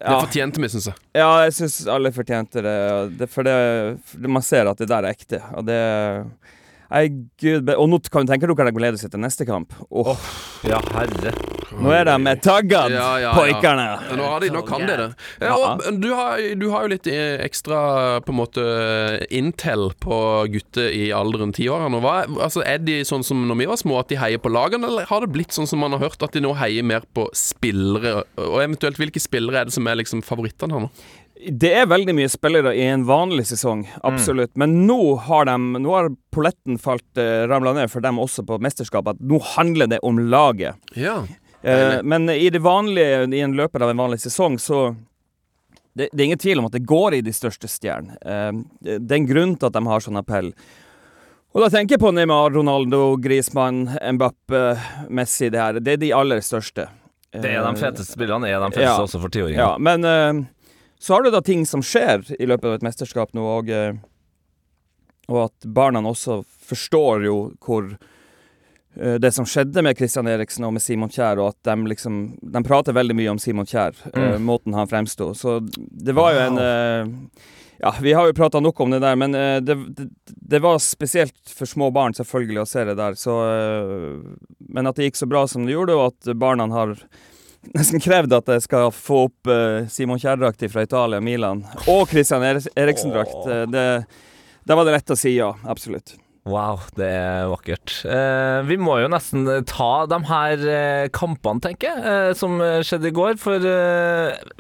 [0.02, 0.98] Det fortjente vi, syns jeg.
[1.20, 2.78] ja, jeg syns alle fortjente det.
[3.20, 3.56] det for det,
[4.10, 5.44] for man ser at det der er ekte.
[5.54, 5.82] Og det
[6.94, 7.08] Nei,
[7.42, 9.74] gud Og nå kan du tenke dere dere gleder seg til neste kamp.
[9.90, 10.14] Åh,
[10.68, 11.32] Ja, herre.
[11.74, 13.32] nå er de taggad, Ja, ja, ja.
[13.34, 13.86] poikerne!
[14.16, 15.08] Nå, har de, nå kan de det.
[15.42, 18.66] Ja, og du, har, du har jo litt eh, ekstra på en måte
[19.34, 20.20] intel på
[20.54, 22.00] gutter i alderen tiårene.
[22.38, 25.10] Altså, er de sånn som når vi var små, at de heier på lagene, eller
[25.10, 28.22] har det blitt sånn som man har hørt, at de nå heier mer på spillere?
[28.38, 30.94] Og eventuelt hvilke spillere er det som er liksom favorittene her nå?
[31.34, 34.54] Det er veldig mye spillere i en vanlig sesong, absolutt.
[34.60, 38.60] Men nå har, de, nå har polletten falt uh, ramla ned for dem også på
[38.63, 39.17] mesterskapet.
[39.17, 40.78] At nå handler det om laget.
[40.96, 41.24] Ja.
[41.63, 44.96] Eh, men i det vanlige, i en løpet av en vanlig sesong, så
[45.93, 48.17] det, det er ingen tvil om at det går i de største stjernene.
[48.19, 50.52] Eh, det er en grunn til at de har sånn appell.
[51.54, 53.86] Og da tenker jeg på Neymar, Ronaldo, Griezmann,
[54.17, 54.63] Mbappe,
[55.13, 55.52] Messi.
[55.54, 55.78] Det her.
[55.80, 56.88] Det er de aller største.
[57.34, 58.98] Det er de Eh, feteste spillerne, er de feteste ja.
[59.06, 59.62] også for tiåringer.
[59.62, 60.43] ja, men eh,
[61.04, 63.98] så har du da ting som skjer i løpet av et mesterskap nå, og, eh,
[65.28, 67.34] og at barna også forstår jo
[67.66, 71.92] hvor eh, det som skjedde med Kristian Eriksen og med Simon Kjær, og at de
[71.92, 74.48] liksom De prater veldig mye om Simon Kjær, mm.
[74.48, 75.34] måten han fremsto.
[75.36, 77.12] Så det var jo en eh,
[77.84, 80.80] Ja, vi har jo prata nok om det der, men eh, det, det, det var
[80.80, 83.20] spesielt for små barn selvfølgelig å se det der.
[83.20, 84.24] Så eh,
[84.72, 86.96] Men at det gikk så bra som det gjorde, og at barna har
[87.78, 92.43] nesten krevd at jeg skal få opp uh, Simon Kjær-drakt fra Italia, Milan, og Christian
[92.43, 93.39] Eriksen-drakt.
[93.47, 94.30] Eh, det-
[94.65, 96.13] Da var det rett å si ja, absolutt.
[96.47, 97.91] Wow, det er vakkert.
[98.04, 102.80] Eh, vi må jo nesten ta de her eh, kampene, tenker jeg, eh, som eh,
[102.84, 103.38] skjedde i går.
[103.39, 103.60] For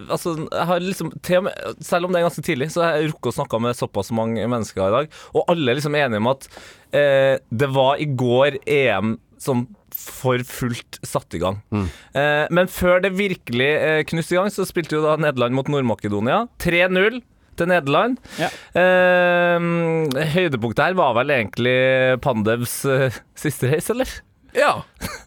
[0.07, 1.11] altså, jeg har liksom
[1.43, 1.51] med,
[1.83, 4.43] Selv om det er ganske tidlig, så har jeg rukket å snakke med såpass mange
[4.47, 6.47] mennesker i dag, og alle er liksom enige om at
[6.95, 11.61] eh, det var i går EM som for fullt satt i gang.
[11.71, 15.69] Eh, men før det virkelig eh, knuste i gang, så spilte jo da Nederland mot
[15.71, 16.43] Nord-Makedonia.
[16.63, 17.21] 3-0
[17.59, 18.17] til Nederland.
[18.41, 18.49] Ja.
[18.73, 21.77] Eh, høydepunktet her var vel egentlig
[22.23, 24.09] Pandevs eh, siste race, eller?
[24.53, 24.75] Ja.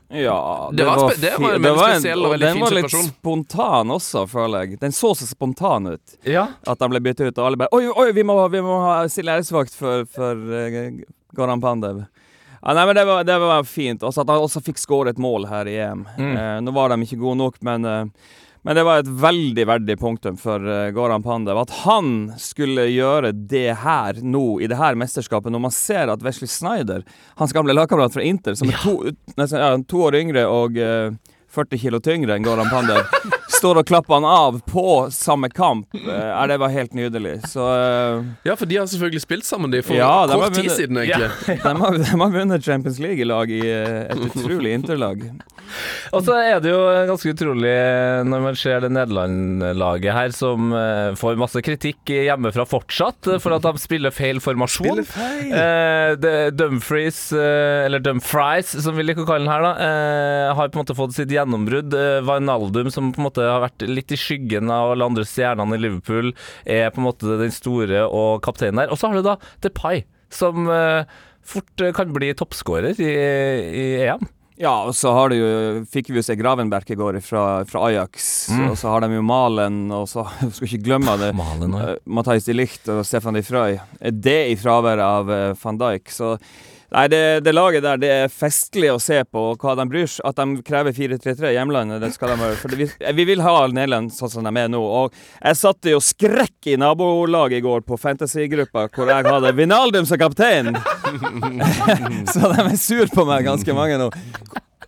[0.06, 2.60] Ja, Det var spe- det var en fi- veldig spesiell og veldig fin situasjon.
[2.60, 3.08] Den var litt situasjon.
[3.16, 4.78] spontan også, føler jeg.
[4.84, 6.14] Den så så spontan ut.
[6.22, 6.44] Ja.
[6.66, 9.00] At han ble byttet ut, og alle bare Oi, oi, vi må, vi må ha
[9.10, 11.00] stille æresvakt for, for uh,
[11.34, 12.04] Goran Pandev.
[12.66, 14.02] Ja, nei, men det var, det var fint.
[14.02, 16.02] Også at han også fikk skåret et mål her i EM.
[16.18, 16.32] Mm.
[16.34, 18.32] Eh, nå var de ikke gode nok, men, eh,
[18.66, 21.60] men det var et veldig verdig punktum for eh, Goran Pandev.
[21.62, 26.26] At han skulle gjøre det her nå, i det her mesterskapet, når man ser at
[26.26, 27.06] Wesley Snyder,
[27.38, 28.96] hans gamle lagkamerat fra Inter, som er to,
[29.38, 31.14] nesten, ja, to år yngre og eh,
[31.54, 33.06] 40 kilo tyngre enn Goran Pandev,
[33.48, 35.86] står og klapper han av på samme kamp.
[35.94, 37.36] Eh, det var helt nydelig.
[37.50, 40.54] Så eh, ja, for de har selvfølgelig spilt sammen, de, for Ja, de har kort
[40.56, 41.58] tid vunnet- siden, egentlig.
[41.62, 45.22] de, har, de har vunnet Champions League i lag i eh, et utrolig interlag.
[46.14, 47.72] Og så er det jo ganske utrolig
[48.30, 53.56] når man ser det Nederland-laget her som eh, får masse kritikk hjemmefra fortsatt eh, for
[53.56, 55.02] at de spiller feil formasjon.
[55.06, 60.54] Eh, det- Dumfries, eh, eller Dumfries som vi liker å kalle den her, da, eh,
[60.56, 61.94] har på en måte fått sitt gjennombrudd.
[61.94, 65.76] Eh, Wijnaldum, som på en måte har vært litt i skyggen av alle andre stjernene
[65.76, 66.32] i Liverpool,
[66.64, 68.92] er på en måte den store og kapteinen der.
[68.92, 71.04] Og så har du da Depay, som eh,
[71.46, 74.26] fort eh, kan bli toppskårer i, i EM.
[74.56, 75.48] Ja, og så har du jo,
[75.92, 78.48] fikk vi jo se Gravenberg i går fra, fra Ajax.
[78.48, 78.70] Mm.
[78.70, 80.24] Og så har de jo Malen, og så
[80.56, 81.34] skal ikke glemme det.
[81.42, 81.76] Malen.
[81.76, 86.08] Uh, Matthijs de Ligt og Stefan de er Det i fravær av eh, van Dijk.
[86.12, 86.36] Så
[86.94, 90.26] nei, det, det laget der, det er festlig å se på hva de bryr seg
[90.28, 92.58] At de krever 4-3-3 i hjemlandet, det skal de gjøre.
[92.60, 92.88] For vi,
[93.20, 94.82] vi vil ha Nederland sånn som de er nå.
[94.82, 100.08] Og jeg satte jo skrekk i nabolaget i går på fantasygruppa, hvor jeg hadde Vinaldum
[100.08, 100.74] som kaptein.
[102.32, 104.10] så de er sur på meg, ganske mange nå.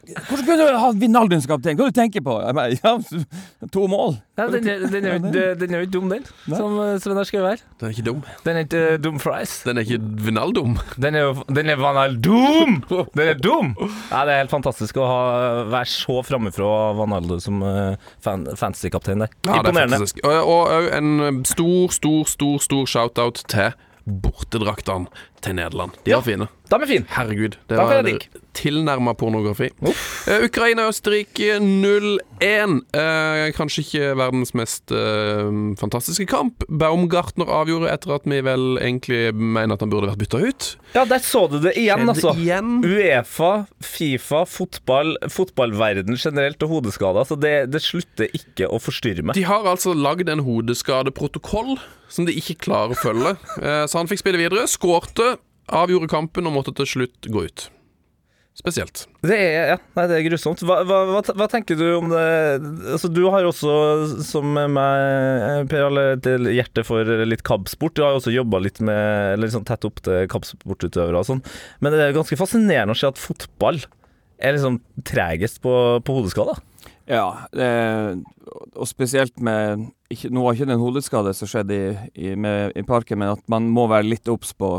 [0.08, 1.76] Hvordan kunne du ha Vinaldum som kaptein?
[1.76, 2.34] Hva du tenker på?
[2.40, 2.92] Ja,
[3.74, 4.14] to mål.
[4.38, 6.92] Nei, den, er, den, er jo, ikke- den er jo ikke dum, den, som eh,
[7.02, 7.62] Sven har skrevet her.
[7.80, 8.20] Den er ikke dum.
[8.46, 9.56] Den er ikke uh, dum fries.
[9.66, 10.76] Den er ikke Vinaldum.
[10.96, 12.78] Den er Den er Vanaldum!
[12.88, 13.74] Den er dum!
[14.12, 15.18] Ja, det er helt fantastisk å ha,
[15.68, 19.34] være så framifrå Vanaldo som uh, fan, fantasy-kaptein der.
[19.46, 20.06] Ja, Imponerende.
[20.24, 23.74] Og òg en stor, stor, stor stor shout-out til
[24.08, 25.10] bortedraktene
[25.44, 25.92] til Nederland.
[26.06, 26.18] De Ja.
[26.18, 26.46] er fine.
[26.70, 27.04] De er fine.
[27.12, 27.58] Herregud.
[27.68, 28.08] Det kan var.
[28.58, 29.68] Tilnærma pornografi.
[30.28, 32.74] Eh, Ukraina-Østerrike 0-1.
[32.94, 35.48] Uh, kanskje ikke verdens mest eh,
[35.80, 36.64] fantastiske kamp.
[36.68, 40.68] Baumgartner avgjorde etter at vi vel egentlig mener at han burde vært bytta ut.
[40.96, 42.34] Ja, der så du det igjen, Skjedde altså.
[42.42, 42.74] igjen.
[42.86, 43.52] Uefa,
[43.84, 47.28] Fifa, fotball, fotballverden generelt og hodeskader.
[47.28, 49.38] Så det, det slutter ikke å forstyrre meg.
[49.38, 51.76] De har altså lagd en hodeskadeprotokoll
[52.08, 53.36] som de ikke klarer å følge.
[53.58, 55.32] Eh, Så han fikk spille videre, skårte,
[55.74, 57.64] avgjorde kampen og måtte til slutt gå ut.
[58.58, 59.04] Spesielt.
[59.22, 60.64] Det er, ja, nei, det er grusomt.
[60.66, 62.22] Hva, hva, hva, tenker du om det
[62.96, 63.74] altså, Du har også,
[64.26, 67.94] som meg, Per Alle, til hjerte for litt kampsport.
[67.94, 71.44] Du har jo også jobba litt med eller liksom tett opp til kampsportutøvere og sånn.
[71.78, 73.78] Men det er ganske fascinerende å se at fotball
[74.38, 76.58] er liksom tregest på, på hodeskader.
[77.08, 77.68] Ja, det,
[78.76, 81.86] og spesielt med ikke, Nå var ikke det en hodeskade som skjedde i,
[82.28, 84.70] i, med, i parken, men at man må være litt obs på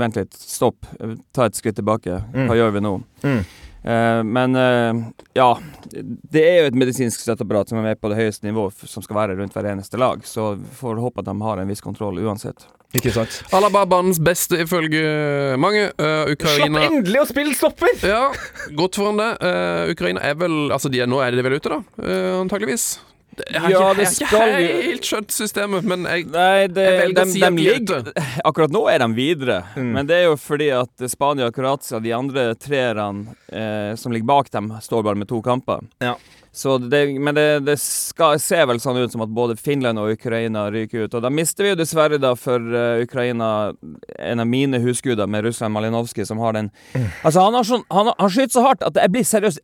[0.00, 0.88] Vent litt, stopp,
[1.36, 2.20] ta et skritt tilbake.
[2.32, 2.46] Mm.
[2.48, 2.94] Hva gjør vi nå?
[3.24, 3.40] Mm.
[3.82, 5.02] Eh, men eh,
[5.38, 5.50] ja,
[6.32, 9.22] det er jo et medisinsk støtteapparat som er med på det høyeste nivå, som skal
[9.22, 10.24] være rundt hver eneste lag.
[10.26, 12.66] Så vi får håpe at de har en viss kontroll uansett.
[12.96, 13.42] Ikke sant?
[13.52, 15.02] Alaba banens beste ifølge
[15.60, 15.90] mange.
[16.00, 17.92] Eh, Slapp endelig å spille stopper!
[18.00, 18.30] Ja,
[18.78, 19.28] godt foran det.
[19.44, 21.82] Uh, Ukraina er vel Altså, de er, nå er de vel ute, da?
[22.00, 22.94] Uh, antageligvis.
[23.46, 26.84] Jeg har Ja, ikke, det jeg har ikke helt skjønt systemet, men jeg, Nei, det,
[26.88, 28.10] jeg velger de, å si at de er ligger.
[28.50, 29.92] Akkurat nå er de videre, Mm.
[29.94, 34.26] men det er jo fordi at Spania og Kroatia, de andre treerne eh, som ligger
[34.26, 35.84] bak dem, står bare med to kamper.
[36.02, 36.16] Ja.
[36.58, 40.10] Så det, men det, det skal, ser vel sånn ut som at både Finland og
[40.16, 41.14] Ukraina ryker ut.
[41.14, 43.50] Og da mister vi jo dessverre da for uh, Ukraina
[44.18, 46.72] en av mine husguder med Russland Malinovskij, som har den
[47.22, 49.62] Altså, han, sånn, han, han skyter så hardt at jeg blir seriøst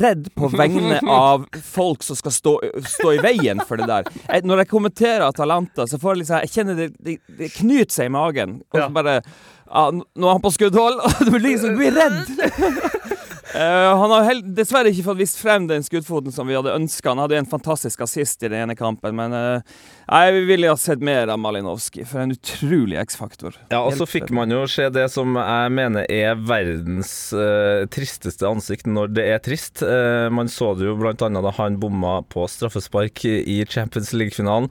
[0.00, 2.56] redd på vegne av folk som skal stå,
[2.96, 4.10] stå i veien for det der.
[4.26, 7.94] Jeg, når jeg kommenterer Atalanta, så får jeg liksom Jeg kjenner det, det, det knyter
[8.00, 8.60] seg i magen.
[8.72, 11.94] Og så bare ja, Nå er han på skuddhold, og du blir liksom du blir
[11.96, 13.02] redd.
[13.54, 17.10] Eh, han har dessverre ikke fått vist frem den skuddfoten som vi hadde ønska.
[17.12, 21.04] Han hadde en fantastisk assist i den ene kampen, men uh, jeg ville ha sett
[21.04, 22.06] mer av Malinowski.
[22.08, 23.58] For en utrolig X-faktor.
[23.72, 28.48] Ja, og så fikk man jo se det som jeg mener er verdens uh, tristeste
[28.48, 29.84] ansikt når det er trist.
[29.84, 34.70] Eh, man så det jo annet da han bomma på straffespark i Champions League-finalen.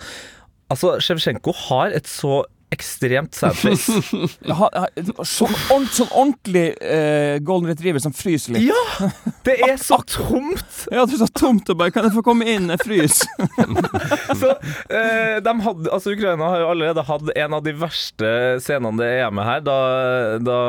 [0.71, 2.41] Altså, Sjevtsjenko har et så
[2.71, 3.91] ekstremt sad face.
[4.51, 4.87] Ha, ha,
[5.27, 8.69] sånn, ordent, sånn ordentlig eh, golden retriever som fryser litt.
[8.69, 9.09] ja!
[9.45, 10.85] Det er så tomt!
[10.91, 12.69] Ja, det er så tomt og bare Kan jeg få komme inn?
[12.71, 13.29] Jeg fryser.
[14.41, 14.53] Så,
[14.93, 18.31] eh, de hadde, altså Ukraina har jo allerede hatt en av de verste
[18.63, 19.77] scenene det er med her, da,
[20.43, 20.59] da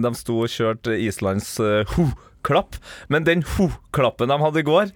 [0.00, 2.78] de sto og kjørte Islands eh, ho-klapp.
[3.12, 4.94] Men den ho-klappen de hadde i går,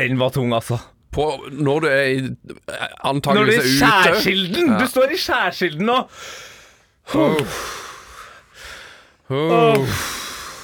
[0.00, 0.80] den var tung, altså.
[1.12, 4.72] På, når du er i Når du er i skjærsilden!
[4.72, 4.78] Ja.
[4.80, 5.98] Du står i skjærsilden nå!
[9.32, 9.78] Oh.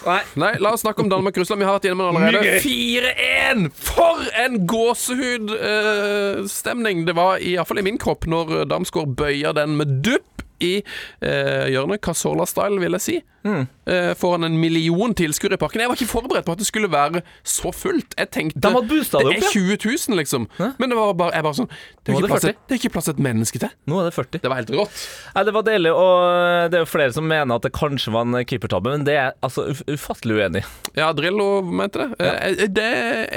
[0.08, 0.22] Nei.
[0.38, 1.60] Nei, la oss snakke om Danmark-Russland.
[1.60, 2.60] Vi har vært gjennom den allerede.
[2.64, 3.70] 4-1!
[3.76, 10.38] For en gåsehudstemning det var, iallfall i min kropp, når Damsgaard bøyer den med dupp
[10.64, 12.00] i uh, hjørnet.
[12.04, 13.16] Casola-style, vil jeg si.
[13.46, 13.64] Mm.
[13.88, 15.80] Eh, foran en million tilskuere i parken.
[15.80, 18.12] Jeg var ikke forberedt på at det skulle være så fullt.
[18.18, 19.52] Jeg tenkte De hadde det det er opp, ja.
[19.54, 19.78] 20
[20.10, 20.48] 000, liksom.
[20.58, 20.72] Hæ?
[20.78, 22.92] Men det var bare, jeg bare sånn det er, ikke det plass, det er ikke
[22.92, 23.72] plass til et menneske til.
[23.88, 24.42] Nå er det 40.
[24.44, 25.00] Det var helt rått.
[25.34, 28.28] Nei, det var deilig, og det er jo flere som mener at det kanskje var
[28.28, 30.66] en keepertabbe, men det er altså uf ufattelig uenig i.
[30.98, 32.08] Ja, Drillo mente det.
[32.20, 32.86] Eh, det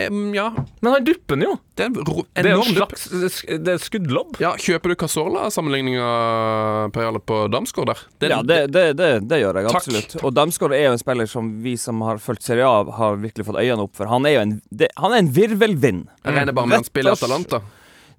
[0.05, 0.49] eh, Ja,
[0.81, 1.55] Men han dupper den jo!
[1.75, 4.37] det er en Det er en slags Det er skuddlobb.
[4.43, 6.07] Ja, Kjøper du Casola-sammenligninga
[6.93, 8.03] Per Jarle på Damsgaard der?
[8.19, 9.79] Det, Ja, det, det, det, det gjør jeg Takk.
[9.81, 10.15] absolutt.
[10.21, 13.45] Og Damsgaard er jo en spiller som vi som har fulgt Serie A, har virkelig
[13.45, 14.09] fått øynene opp for.
[14.09, 16.07] Han er jo en, det, han er en virvelvind.
[16.25, 17.61] Jeg regner bare med han spiller Atalanta.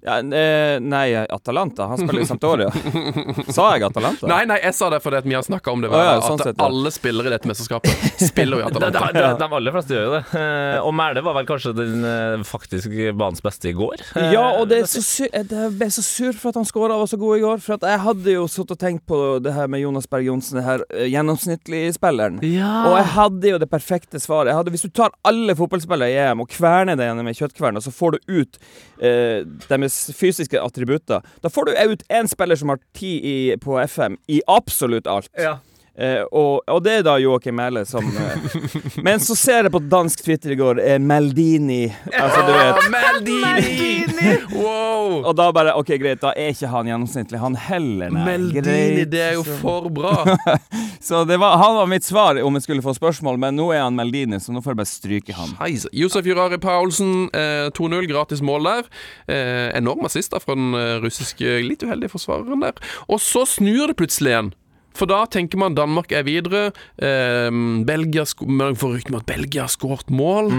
[0.05, 1.85] Ja, eh, nei, Atalanta.
[1.85, 2.71] Han spiller i Santoria.
[3.55, 4.27] Sa jeg Atalanta?
[4.27, 5.91] Nei, nei, jeg sa det fordi at vi har snakka om det.
[5.93, 6.67] Å, ja, at sånn sett, ja.
[6.67, 9.13] alle spillere i dette mesterskapet spiller i De, de, Atalanta.
[9.15, 10.21] de, de aller fleste gjør jo det.
[10.41, 14.03] Eh, og Mæle var vel kanskje den eh, faktisk banens beste i går.
[14.33, 17.05] Ja, og det, er så sur, jeg ble så sur for at han skåra og
[17.05, 17.63] var så god i går.
[17.63, 20.59] For at jeg hadde jo sittet og tenkt på det her med Jonas Berg Johnsen,
[20.59, 22.41] det her gjennomsnittlige spilleren.
[22.43, 22.73] Ja.
[22.89, 24.51] Og jeg hadde jo det perfekte svaret.
[24.51, 27.79] Jeg hadde, hvis du tar alle fotballspillere i EM og kverner det gjennom en kjøttkvern,
[27.79, 28.61] og så får du ut
[28.99, 33.13] eh, deres fysiske attributter, da får du ut én spiller som har ti
[33.61, 35.31] på FM i absolutt alt.
[35.37, 35.57] Ja.
[35.93, 38.53] Eh, og, og det er da Joakim Mæhle som eh,
[39.05, 42.87] Men så ser jeg på dansk Twitter i går, eh, Meldini Altså, du vet.
[42.89, 44.31] Meldini!
[44.55, 45.19] Wow!
[45.21, 47.37] Og da bare OK, greit, da er ikke han gjennomsnittlig.
[47.43, 48.23] Han heller, nei.
[48.25, 49.11] Meldini, greit.
[49.11, 50.15] det er jo for bra.
[51.03, 53.83] Så det var, han var mitt svar om jeg skulle få spørsmål, men nå er
[53.83, 55.51] han Meldini, så nå får jeg bare stryke han.
[55.59, 55.91] Heise.
[55.91, 58.87] Josef Jurari Paulsen, eh, 2-0, gratis mål der.
[59.27, 62.79] Eh, enorm assist da fra den eh, russiske, litt uheldige forsvareren der.
[63.11, 64.53] Og så snur det plutselig igjen.
[64.97, 66.71] For da tenker man Danmark er videre.
[66.97, 67.49] Eh,
[67.87, 70.51] Belgia man får rykte om at Belgia har skåret mål.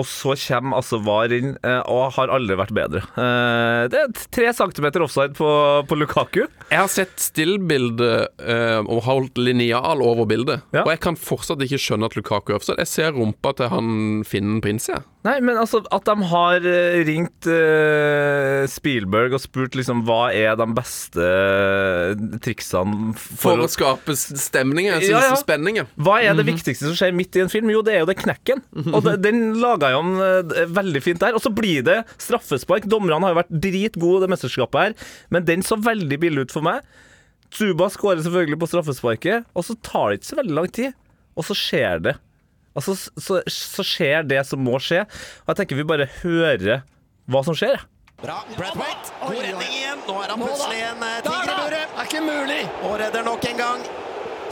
[0.00, 3.02] Og så kommer altså VAR inn, eh, og har aldri vært bedre.
[3.14, 5.46] Eh, Det er tre centimeter offside på,
[5.86, 6.40] på Lukaku.
[6.72, 8.08] Jeg har sett stillbilde
[8.42, 10.64] eh, og holdt linjal over bildet.
[10.74, 10.82] Ja.
[10.82, 12.80] Og jeg kan fortsatt ikke skjønne at Lukaku er offside.
[12.82, 15.04] Jeg ser rumpa til han finnen på innsida.
[15.24, 16.60] Nei, men altså at de har
[17.08, 17.46] ringt
[18.68, 21.28] Spielberg og spurt liksom hva er de beste
[22.44, 25.38] triksene For, for, å skape stemninger, Ja, ja.
[25.40, 25.88] spenninger.
[25.96, 27.72] Hva er det viktigste som skjer midt i en film?
[27.72, 28.60] Jo, det er jo det knekken.
[28.90, 31.36] Og det, den laga jo han eh, veldig fint der.
[31.36, 32.88] Og så blir det straffespark.
[32.90, 36.54] Dommerne har jo vært dritgode i det mesterskapet her, men den så veldig billig ut
[36.54, 36.86] for meg.
[37.54, 40.96] Zuba skårer selvfølgelig på straffesparket, og så tar det ikke så veldig lang tid.
[41.38, 42.16] Og så skjer det.
[42.74, 45.04] Altså, så, så skjer det som må skje.
[45.44, 46.82] Og jeg tenker vi bare hører
[47.30, 47.76] hva som skjer.
[47.78, 47.90] jeg.
[48.24, 48.40] Bra.
[48.56, 50.02] Brathwaite, God redning igjen.
[50.08, 51.96] Nå er han plutselig en eh, tiger i buret.
[51.98, 52.60] Er ikke mulig.
[52.82, 53.88] Og redder nok en gang.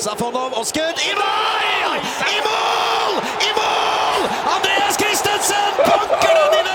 [0.02, 2.00] Safonov og skudd i mål!
[2.32, 2.91] I mål!
[5.32, 5.42] I mål!
[5.42, 6.71] Andreas Christensen banker den i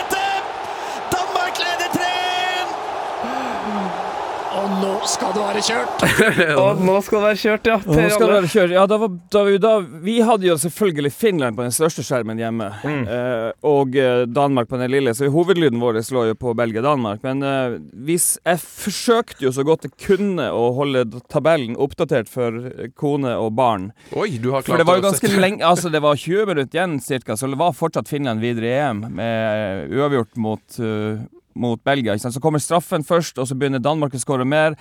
[4.67, 6.01] Og nå skal det være kjørt.
[6.61, 7.75] Og nå skal det være kjørt, ja.
[7.87, 8.73] Nå skal det være kjørt.
[8.75, 9.71] Ja, da var, da, vi- da,
[10.03, 14.79] vi hadde jo selvfølgelig Finland på den største skjermen hjemme, eh, og eh, Danmark på
[14.81, 17.23] den lille, så hovedlyden vår lå jo på Belgia-Danmark.
[17.23, 17.77] Men eh,
[18.09, 23.37] hvis jeg forsøkte jo så godt jeg kunne å holde tabellen oppdatert for eh, kone
[23.39, 23.91] og barn.
[24.19, 26.75] Oi, du har For klart det var jo ganske lenge Altså, det var 20 minutter
[26.81, 31.23] igjen cirka, så det var fortsatt Finland videre i EM, med eh, uavgjort mot, eh,
[31.57, 32.17] mot Belgia.
[32.17, 34.77] Så kommer straffen først, og så begynner Danmark å skåre mer.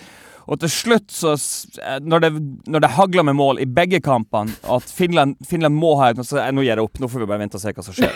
[0.47, 1.33] Og til slutt, så
[1.83, 2.31] eh, når det,
[2.71, 6.21] når det hagler med mål i begge kampene, at Finland, Finland må ha et
[6.55, 8.15] nå gir jeg opp, nå får vi bare vente og se hva som skjer.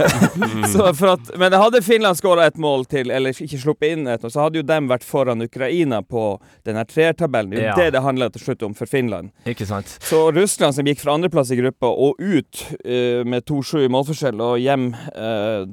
[1.12, 4.60] at, men hadde Finland skåra et mål til, eller ikke sluppet inn et, så hadde
[4.60, 6.24] jo dem vært foran Ukraina på
[6.66, 7.54] denne treertabellen.
[7.54, 7.76] Det er jo Ja.
[7.84, 9.30] det det handler til slutt om for Finland.
[9.48, 9.98] Ikke sant?
[10.00, 14.40] Så Russland som gikk fra andreplass i gruppa og ut uh, med 2-7 i målforskjell
[14.44, 15.66] og hjem uh,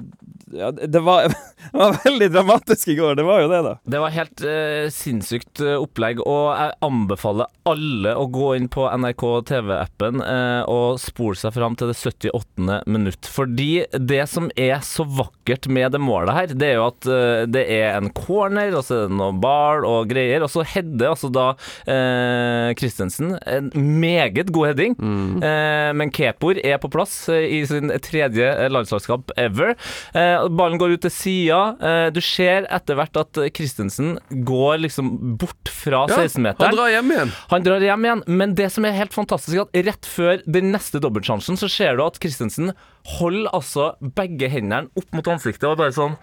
[0.54, 1.28] ja, det, var,
[1.72, 3.18] det var veldig dramatisk i går.
[3.18, 3.74] Det var jo det, da.
[3.84, 9.24] Det var helt uh, sinnssykt opplegg, og jeg anbefaler alle å gå inn på NRK
[9.48, 10.22] TV-appen
[10.68, 12.78] og spole seg fram til det 78.
[12.88, 13.28] minutt.
[13.28, 17.44] Fordi det som er så vakkert med det målet her, det er jo at eh,
[17.46, 21.12] det er en corner, og så er det noe ball og greier, og så header
[21.12, 21.46] altså da
[21.88, 27.92] eh, Christensen en meget god heading, eh, men Kepor er på plass eh, i sin
[28.04, 29.74] tredje eh, landslagskamp ever.
[30.16, 31.60] Eh, ballen går ut til sida.
[31.78, 34.16] Eh, du ser etter hvert at Christensen
[34.48, 36.68] går liksom bort fra Ja, 16-meteren.
[36.68, 37.32] Han drar hjem igjen.
[37.52, 40.72] Han drar hjem igjen, men det som er helt fantastisk, er at rett før den
[40.74, 42.72] neste dobbeltsjansen, så ser du at Christensen
[43.16, 46.16] holder altså begge hendene opp mot ansiktet og bare sånn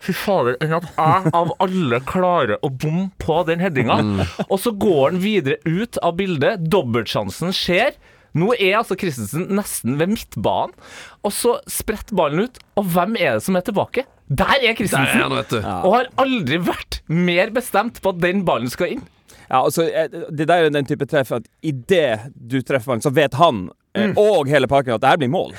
[0.00, 3.98] Fy fader, enn at jeg av alle klarer å bomme på den headinga.
[4.46, 6.62] Og så går han videre ut av bildet.
[6.72, 7.98] Dobbeltsjansen skjer.
[8.32, 10.72] Nå er altså Christensen nesten ved midtbanen,
[11.20, 12.60] og så spretter ballen ut.
[12.80, 14.06] Og hvem er det som er tilbake?
[14.30, 15.58] Der er Der er han, vet du.
[15.58, 19.04] Og har aldri vært mer bestemt på at den ballen skal inn.
[19.50, 23.10] Ja, altså, eh, Det der er den type treff at idet du treffer ballen, så
[23.14, 24.12] vet han Mm.
[24.22, 25.50] og hele pakken at det her blir mål.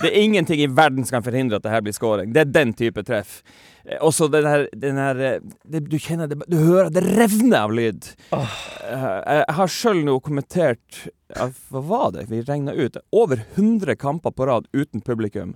[0.00, 2.30] Det er ingenting i verden som kan forhindre at det her blir scoring.
[2.32, 3.42] Det er den type treff.
[4.00, 7.58] Og så den her, den her eh, det, Du kjenner det Du hører det revner
[7.66, 8.08] av lyd.
[8.32, 8.48] Oh.
[8.88, 11.02] Jeg har sjøl nå kommentert
[11.36, 12.96] Hva var det vi regna ut?
[13.12, 15.52] Over 100 kamper på rad uten publikum.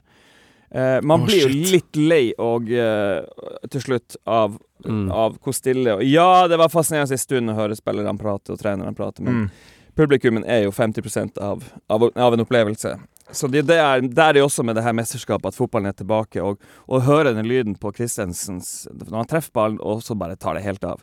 [0.71, 3.25] Eh, man oh, blir jo litt lei og uh,
[3.73, 5.09] til slutt av, Mm.
[5.11, 8.61] av hvor stille og Ja, det var fascinerende en stund å høre spillerne prate og
[8.61, 9.49] trenerne prate, men Mm.
[9.97, 12.93] publikummen er jo 50 av, av, av en opplevelse.
[13.33, 16.41] Så det, det er, der er også med det her mesterskapet at fotballen er tilbake.
[16.41, 20.55] Og å høre den lyden på Christensens når han treffer ballen, og så bare tar
[20.55, 21.03] det helt av.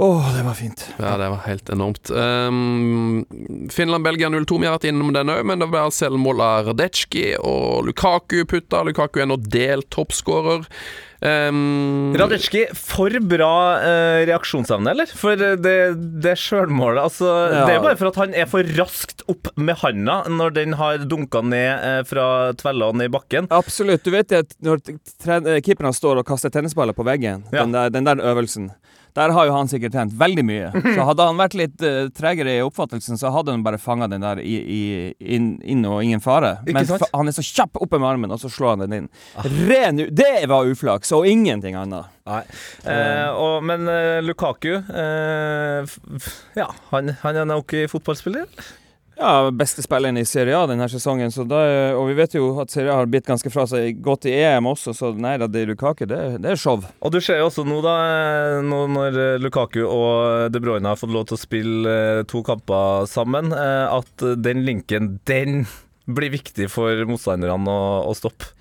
[0.00, 0.86] Å, det var fint.
[0.96, 2.08] Ja, det var helt enormt.
[2.10, 3.26] Um,
[3.68, 7.84] Finland-Belgia 0-2, vi har vært innom den òg, men det var selvmål av Radetsjki og
[7.90, 8.80] Lukaku putta.
[8.88, 10.64] Lukaku er nå delt toppskårer.
[11.22, 13.52] Um, Radetsjki, for bra
[13.84, 15.12] uh, reaksjonsevne, eller?
[15.12, 15.76] For det,
[16.24, 17.66] det sjølmålet altså, Ja.
[17.68, 21.04] Det er bare for at han er for raskt opp med handa når den har
[21.04, 22.24] dunka ned eh, fra
[22.58, 23.52] tvella og ned i bakken.
[23.54, 24.02] Absolutt.
[24.08, 27.60] Du vet at når eh, keeperne står og kaster tennisballer på veggen, Ja.
[27.62, 28.72] den, der, den der øvelsen
[29.16, 30.70] der har jo han sikkert trent veldig mye.
[30.96, 34.24] Så hadde han vært litt uh, tregere i oppfattelsen, så hadde han bare fanga den
[34.24, 34.80] der i, i,
[35.36, 36.54] inn, inn og ingen fare.
[36.66, 39.08] Men han er så kjapp oppe med armen, og så slår han den inn.
[39.68, 42.08] Ren u- Det var uflaks, og ingenting annet.
[42.24, 45.96] Eh, og, men eh, Lukaku eh,
[46.54, 48.46] Ja, han, han er nok fotballspiller.
[49.18, 51.60] Ja, beste spilleren i Serie A denne sesongen, så da,
[51.98, 54.70] og vi vet jo at Serie A har bitt ganske fra seg godt i EM
[54.70, 56.80] også, så nei da, det er Lukaku, det, det er show.
[56.80, 57.94] Og du ser jo også nå, da,
[58.64, 63.06] nå når Lukaku og De Bruyne har fått lov til å spille eh, to kamper
[63.10, 65.66] sammen, eh, at den linken, den
[66.08, 68.54] blir viktig for motstanderne å, å stoppe.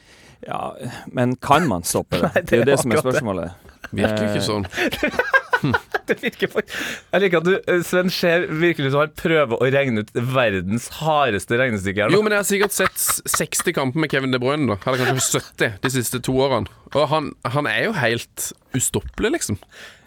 [0.45, 0.73] Ja,
[1.13, 2.31] men kan man stoppe det?
[2.35, 3.21] Nei, det er jo det som er akkurat det.
[3.21, 3.69] spørsmålet.
[3.91, 4.67] virker ikke sånn.
[6.09, 9.61] Det virker for Jeg liker at du, eh, Sven, ser virkelig ut som han prøver
[9.61, 14.03] å regne ut verdens hardeste regnestykke her Jo, men jeg har sikkert sett 60 kamper
[14.03, 14.79] med Kevin De Bruyne, da.
[14.89, 16.71] Eller kanskje 70 de siste to årene.
[16.91, 19.59] Og han, han er jo helt ustoppelig, liksom.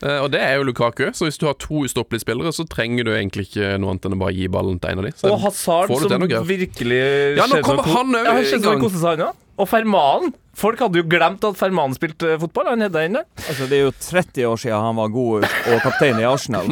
[0.05, 1.07] Eh, og det er jo Lukaku.
[1.17, 4.19] Så hvis du har to ustoppelige spillere, så trenger du egentlig ikke noe annet enn
[4.19, 5.15] å bare gi ballen til en av de.
[5.17, 7.03] Så Og Hazard, som virkelig
[7.39, 8.85] Ja, nå kommer han ja, i gang.
[8.85, 9.33] òg.
[9.55, 10.35] Og Fermanen.
[10.55, 12.69] Folk hadde jo glemt at Fermanen spilte eh, fotball.
[12.73, 13.25] Han hedda inn der.
[13.43, 16.69] Altså, det er jo 30 år siden han var god og kaptein i Arsenal.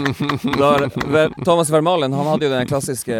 [0.62, 3.16] Der, Thomas Vermalen han hadde jo den klassiske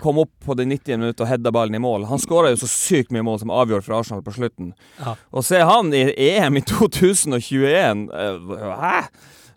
[0.00, 1.00] kom opp på det 90.
[1.00, 2.06] minutt og hedda ballen i mål.
[2.08, 4.70] Han skåra jo så sykt mye mål som avgjorde for Arsenal på slutten.
[5.32, 8.54] Og se han i EM i 2021 eh,
[8.84, 8.94] Hæ?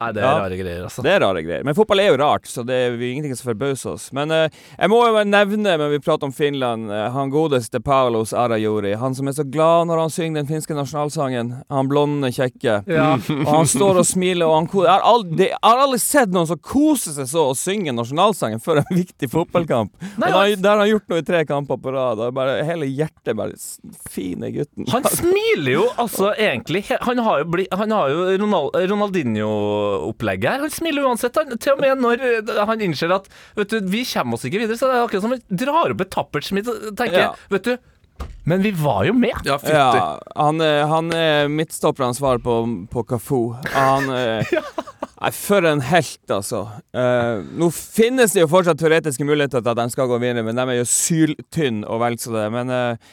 [0.01, 0.37] Nei, det er Ja.
[0.41, 1.03] rare greier, altså.
[1.05, 1.63] Det er rare greier.
[1.63, 4.07] Men fotball er jo rart, så det er ingenting som forbauser oss.
[4.17, 4.49] Men eh,
[4.79, 8.95] jeg må jo nevne, når vi prater om Finland, eh, han godeste Paulos Arajori.
[8.97, 11.53] Han som er så glad når han synger den finske nasjonalsangen.
[11.69, 12.79] Han blonde, kjekke.
[12.89, 13.11] Ja.
[13.45, 16.33] Og han står og smiler, og han koser Jeg har aldri, jeg har aldri sett
[16.33, 19.91] noen som koser seg så og synge nasjonalsangen før en viktig fotballkamp.
[20.17, 22.19] Nei, og da, han- der har han gjort noe i tre kamper på rad.
[22.25, 23.53] Og bare, hele hjertet bare
[24.09, 24.87] Fine gutten.
[24.91, 28.75] Han smiler jo altså egentlig Han har jo, bli, han har jo Ronald,
[29.91, 30.59] Ronaldinho-opplegget her.
[30.65, 31.35] Han smiler uansett.
[31.35, 33.27] Han, til og med når eh, han innser at
[33.57, 36.01] vet du, vi kommer oss ikke videre, så det er akkurat som vi drar opp
[36.05, 37.31] et tappert smil og tenker Ja.
[37.51, 37.77] Vet du,
[38.45, 39.37] men vi var jo med.
[39.45, 39.57] Ja.
[39.65, 42.59] Ja, han, er- han er midtstopperens svar på,
[42.91, 43.53] på Cafu.
[43.73, 44.51] Han eh,
[45.21, 46.63] Nei, for en helt, altså.
[46.97, 50.57] Uh, nå finnes det jo fortsatt teoretiske muligheter til at de skal gå videre, men
[50.57, 52.47] de er jo syltynne og vel så det.
[52.55, 53.11] Men, eh,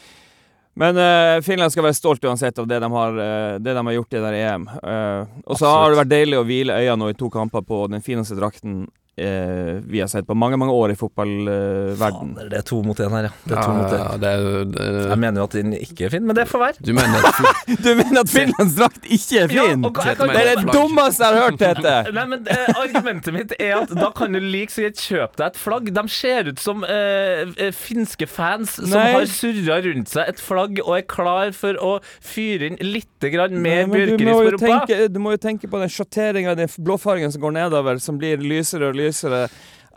[0.79, 3.97] men uh, Finland skal være stolt uansett av det de har, uh, det de har
[3.97, 4.69] gjort i det der EM.
[4.79, 7.81] Uh, og så har det vært deilig å hvile øynene nå i to kamper på
[7.91, 8.85] den fineste drakten
[9.19, 12.35] eh, vi har sett på mange, mange år i fotballverden.
[12.37, 13.33] Fader, det er to mot én her, ja.
[13.45, 14.05] Det er Ja, to mot ja, én.
[14.05, 16.63] ja, det, er- det, Jeg mener jo at den ikke er fin, men det får
[16.65, 16.85] være.
[16.85, 17.41] Du mener at
[17.85, 19.85] Du mener at Finlands drakt ikke er Ja, fin?
[19.85, 21.95] og jeg kan- det er det dummeste jeg har hørt, Tete!
[22.15, 25.47] Nei, men eh, Argumentet mitt er at da kan du like så gjerne kjøpe deg
[25.53, 25.91] et flagg.
[25.95, 29.13] De ser ut som eh, eh, finske fans som Nei.
[29.17, 31.95] har surra rundt seg et flagg og er klar for å
[32.25, 35.09] fyre inn litt grann mer men du, må bjørkeris på rumpa.
[35.13, 38.89] du må jo tenke på den sjatteringa, den blåfargen som går nedover, som blir lysere
[38.93, 39.08] og lysere.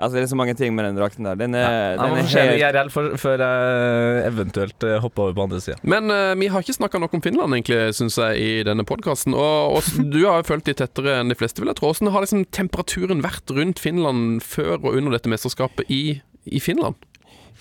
[0.01, 1.37] Altså, det er så mange ting med den drakten der.
[1.37, 5.45] Den er, ja, den er helt IRL for, før jeg eventuelt eh, hopper over på
[5.45, 5.77] andre sida.
[5.83, 9.35] Men uh, vi har ikke snakka nok om Finland, egentlig, syns jeg, i denne podkasten.
[9.37, 11.91] Og, og du har jo fulgt de tettere enn de fleste, vil jeg tro.
[11.91, 16.03] Hvordan har liksom temperaturen vært rundt Finland før og under dette mesterskapet i,
[16.49, 16.97] i Finland?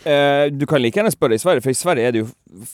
[0.04, 2.28] Eh, Du kan like gjerne spørre i Sverige, for i Sverige er det jo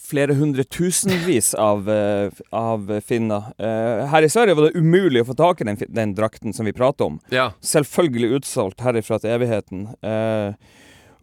[0.07, 3.51] flere hundre tusenvis av, uh, av finner.
[3.59, 6.68] Uh, her i Sverige var det umulig å få tak i den, den drakten som
[6.68, 7.18] vi prater om.
[7.35, 7.51] Ja.
[7.61, 9.89] Selvfølgelig utsolgt herifra til evigheten.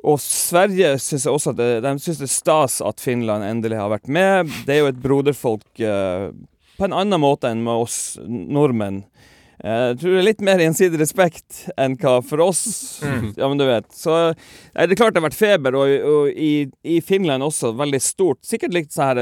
[0.04, 3.94] Og Sverige syns også at det, de synes det er stas at Finland endelig har
[3.94, 4.52] vært med.
[4.68, 7.98] Det er jo et broderfolk på en annen måte enn med oss
[8.28, 9.06] nordmenn.
[9.64, 12.64] Jeg tror det er litt mer gjensidig respekt enn hva for oss.
[13.40, 13.88] Ja, men du vet.
[13.96, 14.12] Så
[14.76, 18.42] er det klart det har vært feber, og, og i, i Finland også veldig stort.
[18.46, 19.22] Sikkert likt sånn her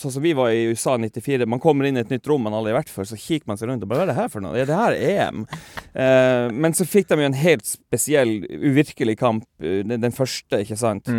[0.00, 1.44] sånn som vi var i USA 94.
[1.50, 3.60] Man kommer inn i et nytt rom man aldri har vært før, så kikker man
[3.60, 4.56] seg rundt og bare Hva er det her for noe?
[4.56, 5.44] Ja, det her er EM.
[5.92, 10.64] Eh, men så fikk de jo en helt spesiell, uvirkelig kamp, eh, den, den første,
[10.64, 11.12] ikke sant.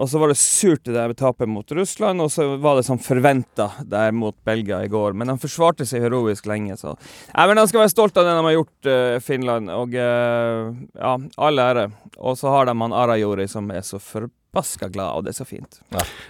[0.00, 3.02] Og så var det surt det der tapet mot Russland, og så var det sånn
[3.04, 5.12] forventa der mot Belgia i går.
[5.12, 8.36] Men de forsvarte seg heroisk lenge, så Nei, men de skal være stolt av det
[8.38, 9.72] de har gjort, uh, Finland.
[9.74, 11.90] Og uh, ja, all ære.
[12.16, 14.00] Og så har de han Arajori, som er så
[14.50, 15.78] forbaska glad, og det er så fint.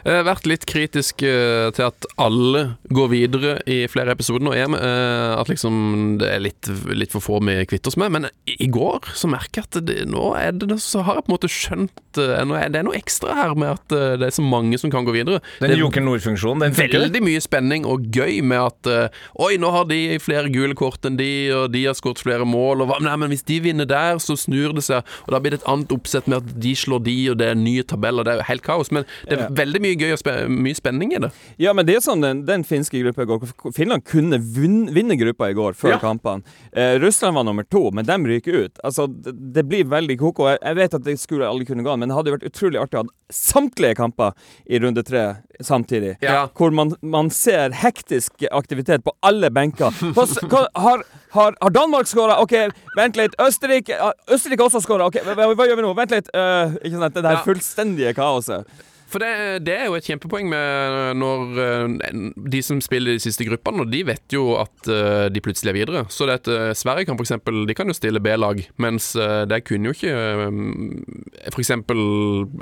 [0.05, 4.53] Jeg har vært litt kritisk eh, til at alle går videre i flere episoder nå.
[4.53, 4.75] EM.
[4.77, 8.13] eh, at liksom det er litt, litt for få vi kvitter oss med.
[8.13, 11.27] Men i, i går så merker jeg at det, nå er det så har jeg
[11.27, 14.29] på en måte skjønt eh, er, Det er noe ekstra her med at eh, det
[14.29, 15.41] er så mange som kan gå videre.
[15.63, 17.07] Den er Joker Nord-funksjonen, den funker.
[17.07, 21.07] Veldig mye spenning og gøy med at eh, Oi, nå har de flere gule kort
[21.09, 22.85] enn de, og de har skåret flere mål.
[22.85, 25.07] Og hva, nei, men hvis de vinner der, så snur det seg.
[25.27, 27.57] Og da blir det et annet oppsett med at de slår de, og det er
[27.57, 28.91] en ny tabell, og det er jo helt kaos.
[28.91, 29.49] Men det er Ja.
[29.49, 31.31] veldig mye gøy og spe mye spenning i det.
[31.59, 33.73] Ja, men det er sånn den, den finske gruppa i går.
[33.73, 35.99] Finland kunne vinne gruppa i går, før Ja.
[35.99, 36.43] kampene.
[36.73, 38.79] Eh, Russland var nummer to, men de ryker ut.
[38.85, 40.49] Altså, det, det blir veldig koko.
[40.49, 42.99] Jeg, jeg vet at det skulle aldri kunne gå men det hadde vært utrolig artig
[42.99, 44.35] å ha samtlige kamper
[44.67, 45.25] i runde tre
[45.61, 46.17] samtidig.
[46.25, 46.49] Ja.
[46.57, 49.95] Hvor man, man ser hektisk aktivitet på alle benker.
[50.17, 52.41] Hva Har, har, har Danmark skåra?
[52.43, 52.55] OK,
[52.97, 53.37] vent litt.
[53.41, 53.97] Østerrike
[54.31, 55.11] Østerrike også skåra.
[55.11, 55.95] OK, hva, hva gjør vi nå?
[55.99, 56.31] Vent litt.
[56.35, 57.17] Uh, ikke sant?
[57.17, 58.69] Det der fullstendige kaoset.
[59.11, 62.15] For det, det er jo et kjempepoeng med når eh,
[62.55, 65.73] de som spiller i de siste gruppene, og de vet jo at eh, de plutselig
[65.73, 66.03] er videre.
[66.15, 69.11] Så det at eh, Sverige kan for eksempel, de kan jo stille B-lag, mens
[69.51, 71.99] det kunne jo ikke eh, for eksempel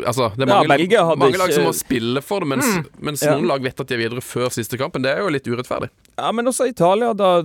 [0.09, 2.49] Altså, det er mange, ja, hadde mange lag ikke- lag som må spille for det,
[2.55, 3.35] mens, mens Ja.
[3.37, 5.03] noen lag vet at de er videre før siste kampen.
[5.05, 5.91] Det er jo litt urettferdig.
[6.19, 7.43] Ja, men også Italia, da.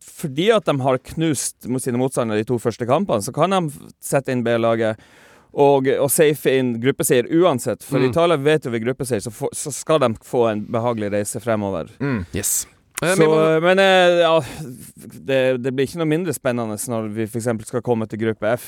[0.00, 3.60] Fordi at de har knust mot sine motstandere de to første kampene, så kan de
[4.00, 4.96] sette inn B-laget
[5.52, 7.82] og, og safe inn gruppeseier uansett.
[7.84, 8.10] For Mm.
[8.10, 11.88] Italia vet jo ved gruppeseier, så, så skal de få en behagelig reise fremover.
[12.36, 12.66] Yes.
[13.02, 13.26] Eh, Så,
[13.62, 14.32] men eh, ja,
[15.28, 17.46] det, det blir ikke noe mindre spennende når vi f.eks.
[17.68, 18.64] skal komme til gruppe F.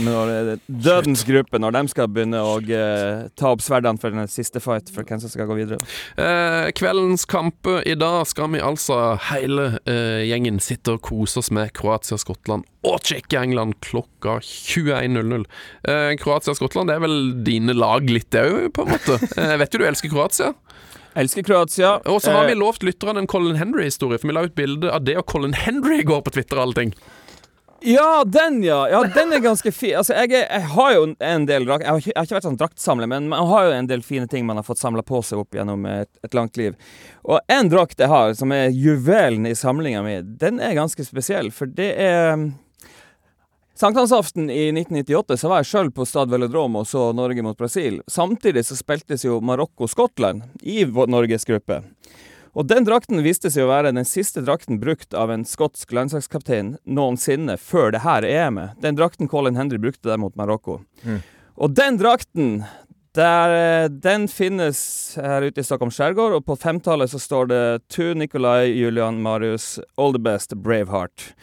[0.00, 4.30] Når, eh, dødens gruppe, når de skal begynne å uh, ta opp sverdene for den
[4.32, 5.80] siste fight for hvem som skal gå videre.
[6.16, 11.52] Eh, kveldens kamp i dag skal vi altså hele eh, gjengen sitte og kose oss
[11.54, 15.44] med Kroatia-Skottland og Tsjekkia-England klokka 21.00.
[15.88, 19.16] Eh, Kroatia-Skottland det er vel dine lag litt, òg, på en måte.
[19.36, 20.50] Eh, Jeg vet jo du elsker Kroatia.
[21.14, 21.96] Elsker Kroatia.
[22.10, 24.90] Og så har Eh, vi lovt lytterne en Colin Henry-historie, for vi la ut bilde
[24.90, 26.94] av det og Colin Henry i går på Twitter og alle ting.
[27.86, 28.88] Ja, den, ja.
[28.88, 29.96] Ja, den er ganske fin.
[29.98, 31.84] Altså, jeg, er, jeg har jo en del drakt...
[31.84, 34.02] Jeg har ikke, jeg har ikke vært sånn draktsamler, men man har jo en del
[34.02, 36.78] fine ting man har fått samla på seg opp gjennom et, et langt liv.
[37.28, 41.52] Og en drakt jeg har, som er juvelen i samlinga mi, den er ganske spesiell,
[41.52, 42.48] for det er
[43.76, 47.96] Sankthansaften i 1998 så var jeg sjøl på Stad Velodrome og så Norge mot Brasil.
[48.06, 51.80] Samtidig så spiltes jo Marokko-Skottland i Norges gruppe.
[52.54, 56.76] Og den drakten viste seg å være den siste drakten brukt av en skotsk landslagskaptein
[56.86, 58.78] noensinne før det her EM-et.
[58.78, 60.78] Den drakten Colin Henry brukte der mot Marokko.
[61.58, 62.62] Og den drakten,
[63.18, 67.88] der, eh, den finnes her ute i Stockholm skjærgård, og på femtallet så står det
[67.90, 71.34] To Nikolai Julian Marius, all the best, Braveheart.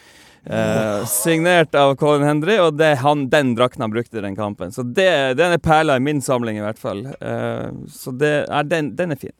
[0.45, 4.71] Eh, signert av Colin Henry, og det han, den drakten han brukte i den kampen.
[4.73, 7.05] Så det, den er perla i min samling, i hvert fall.
[7.13, 9.35] Eh, så det er, den, den er fin.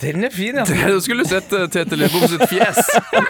[0.00, 0.64] Den er fin, ja.
[0.88, 2.78] Du skulle sett uh, Tete Lidbom sitt fjes.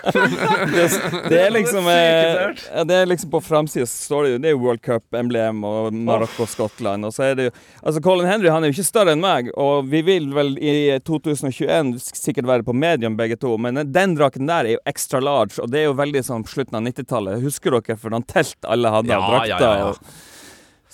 [1.29, 4.39] Det er liksom Det er eh, ja, Det er liksom På framsida står det jo
[4.45, 7.05] Det er World Cup-emblem og Marokko og Skottland.
[7.09, 9.51] Og så er det jo Altså Colin Henry han er jo ikke større enn meg,
[9.59, 10.75] og vi vil vel i
[11.07, 15.59] 2021 sikkert være på medium begge to, men den drakten der er jo extra large,
[15.63, 17.43] og det er jo veldig sånn slutten av 90-tallet.
[17.45, 19.51] Husker dere for noen telt alle hadde av Ja, drakter?
[19.51, 20.35] ja, ja, ja.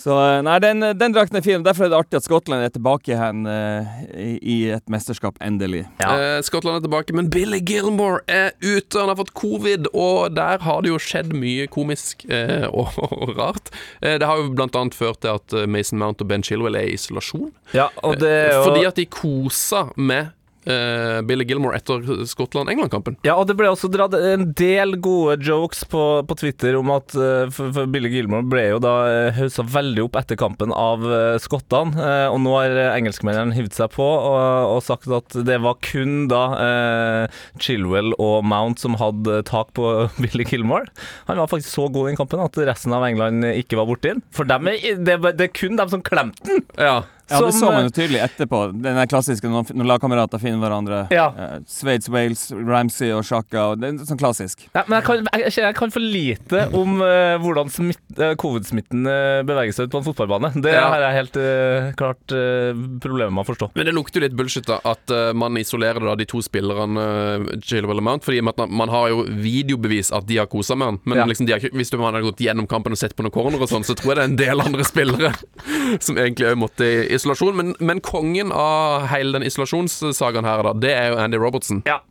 [0.03, 1.63] Og- Så eh, nei, den, den drakten er fin.
[1.63, 5.85] Derfor er det artig at Skottland er tilbake igjen eh, i, i et mesterskap, endelig.
[6.03, 6.17] Ja.
[6.19, 8.99] Eh, Skottland er tilbake, men Billy Gilmore er ute.
[8.99, 13.37] Han har fått covid, og der har det jo skjedd mye komisk eh, og, og
[13.39, 13.71] rart.
[14.03, 16.77] Eh, det har jo blant annet ført til at eh, Mason Mount og Ben Chilwell
[16.79, 17.53] er i isolasjon.
[17.73, 20.33] ja, og det jo Fordi at de kosa med
[20.67, 23.19] eh, Billy Gilmore etter Skottland-England-kampen.
[23.27, 27.15] Ja, og det ble også dratt en del gode jokes på, på Twitter om at
[27.19, 31.05] uh, for, for Billy Gilmore ble jo da uh, haussa veldig opp etter kampen av
[31.07, 35.37] uh, skottene, eh, og nå har uh, engelskmennene hivd seg på og, og sagt at
[35.47, 39.89] det var kun da eh, Chilwell og Mount som hadde tak på
[40.23, 40.91] Billy Gilmore.
[41.31, 44.15] Han var faktisk så god i den kampen at resten av England ikke var borti
[44.15, 44.23] den.
[44.35, 46.65] For dem er, det, det er kun dem som klemte den!
[46.79, 47.03] Ja.
[47.33, 48.61] Ja, det så man eh, jo tydelig etterpå.
[48.83, 51.01] Den der klassiske når, når lagkamerater finner hverandre.
[51.15, 51.27] Ja.
[51.33, 53.65] Eh, Sveits, Wales, Ramsey og Shaka.
[53.73, 54.67] og Det er sånn klassisk.
[54.75, 59.07] Ja, men jeg kan, jeg, jeg kan for lite om uh, hvordan smitt, eh, covid-smitten
[59.09, 60.53] uh, beveger seg ut på en fotballbane.
[60.63, 60.87] Det Ja.
[60.93, 62.73] har jeg helt eh, klart uh,
[63.03, 63.71] problemer med å forstå.
[63.77, 67.07] Men det lukter jo litt bullshit da at eh, man isolerer da de to spillerne
[67.07, 70.87] uh, Chilwell og Mount, fordi man, man har jo videobevis at de har kosa med
[70.93, 71.01] han.
[71.05, 71.27] Men Ja.
[71.29, 73.33] liksom de har ikke, hvis du man hadde gått gjennom kampen og sett på noen
[73.35, 75.33] corner og sånn, så tror jeg det er en del andre spillere
[76.05, 77.57] som egentlig òg måtte i isolasjon.
[77.59, 81.85] Men, men kongen av hele den isolasjonssagaen her, da, det er jo Andy Robertson.
[81.89, 82.03] Ja.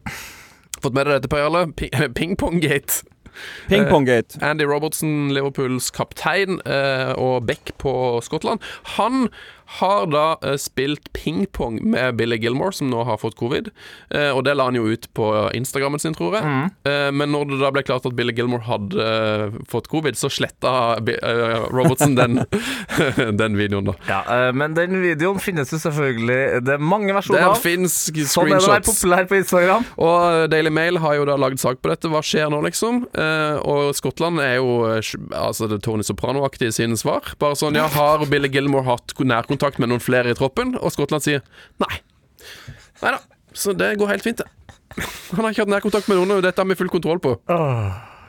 [0.82, 1.68] Fått med deg dette, Per Jarle?
[2.18, 2.18] Pingponggate.
[2.18, 3.12] Ping-pong-gate.
[3.70, 4.40] Ping-pong-gate.
[4.42, 7.94] Andy Robertson, Liverpools kaptein eh, og back på
[8.26, 8.60] Skottland,
[8.98, 9.30] han
[9.80, 13.70] har da eh, spilt ping-pong med Billy Gilmore, som nå har fått covid.
[14.12, 16.44] Eh, og det la han jo ut på Instagrammen sin, tror jeg.
[16.90, 20.30] Eh, men når det da ble klart at Billy Gilmore hadde eh, fått covid, så
[20.32, 22.42] sletta eh, Robertson den,
[23.42, 23.96] den videoen, da.
[24.10, 27.58] Ja, eh, men den videoen finnes jo selvfølgelig Det er mange versjoner av.
[27.62, 28.18] fins Sånn
[28.52, 28.92] er det screenshots.
[28.92, 29.88] populær på Instagram.
[30.04, 32.12] Og Daily Mail har jo da lagd sak på dette.
[32.12, 33.04] Hva skjer nå, liksom?
[33.72, 34.76] Og Skottland er jo
[35.38, 37.32] altså det Tony Soprano-aktige i sine svar.
[37.42, 40.76] Bare sånn ja, har Billy Gilmore hatt nærkontakt med noen flere i troppen?
[40.80, 41.44] Og Skottland sier
[41.82, 41.94] nei.
[43.02, 43.22] Nei da.
[43.54, 44.48] Så det går helt fint, det.
[45.36, 47.36] Han har ikke hatt nærkontakt med noen, og dette har vi full kontroll på.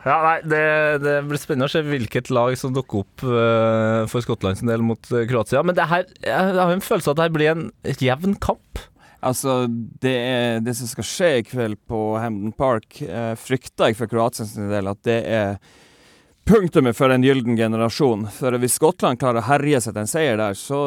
[0.02, 0.62] Ja, nei, det,
[1.04, 4.82] det blir spennende å se hvilket lag som dukker opp uh, for Skottland sin del
[4.82, 5.62] mot eh, Kroatia.
[5.62, 7.68] Men det her, jeg har en følelse av at det her blir en
[8.02, 8.82] jevn kamp.
[9.22, 9.60] Altså,
[10.02, 14.10] det, er, det som skal skje i kveld på Hamden Park, uh, frykter jeg for
[14.10, 15.54] Kroatia sin del at det er
[16.44, 18.26] punktumet for en gyllen generasjon.
[18.34, 20.80] For hvis Skottland klarer å herje seg til en seier der, så,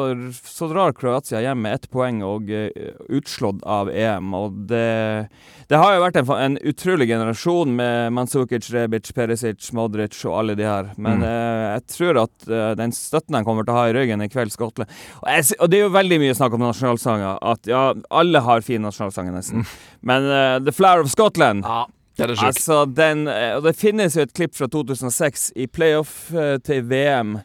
[0.44, 2.68] så drar Kroatia hjem med ett poeng og uh,
[3.08, 4.34] utslått av EM.
[4.36, 5.28] Og det,
[5.70, 10.58] det har jo vært en, en utrolig generasjon med Mandzukic, Rebic, Perisic, Modric og alle
[10.58, 10.92] de her.
[11.00, 14.24] Men eh, jeg tror at uh, den støtten de kommer til å ha i ryggen
[14.24, 17.42] i kveld, Skottland og, jeg, og det er jo veldig mye snakk om nasjonalsanger.
[17.54, 17.82] At ja,
[18.14, 19.66] alle har fine nasjonalsanger, nesten.
[20.06, 21.84] Men eh, The Flower of Scotland Ja.
[22.16, 22.46] Det er sjukt.
[22.46, 26.86] Altså, den eh, Og det finnes jo et klipp fra 2006 i playoff eh, til
[26.88, 27.36] VM.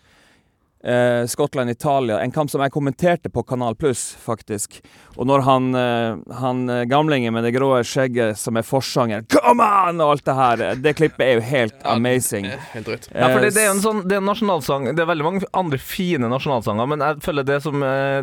[0.84, 2.19] Eh, Skottland-Italia.
[2.23, 4.79] En kamp som jeg kommenterte på Kanal Pluss, faktisk.
[5.15, 9.61] Og når han, eh, han eh, gamlingen med det grå skjegget som er forsanger Come
[9.61, 10.01] on!
[10.01, 10.61] og alt det her.
[10.71, 12.47] eh, Det klippet er jo helt amazing.
[12.73, 13.09] Helt rødt.
[13.13, 15.09] Ja, for det, Eh, det er jo en sånn Det er en nasjonalsang Det er
[15.11, 18.21] veldig mange andre fine nasjonalsanger, men jeg føler det som eh,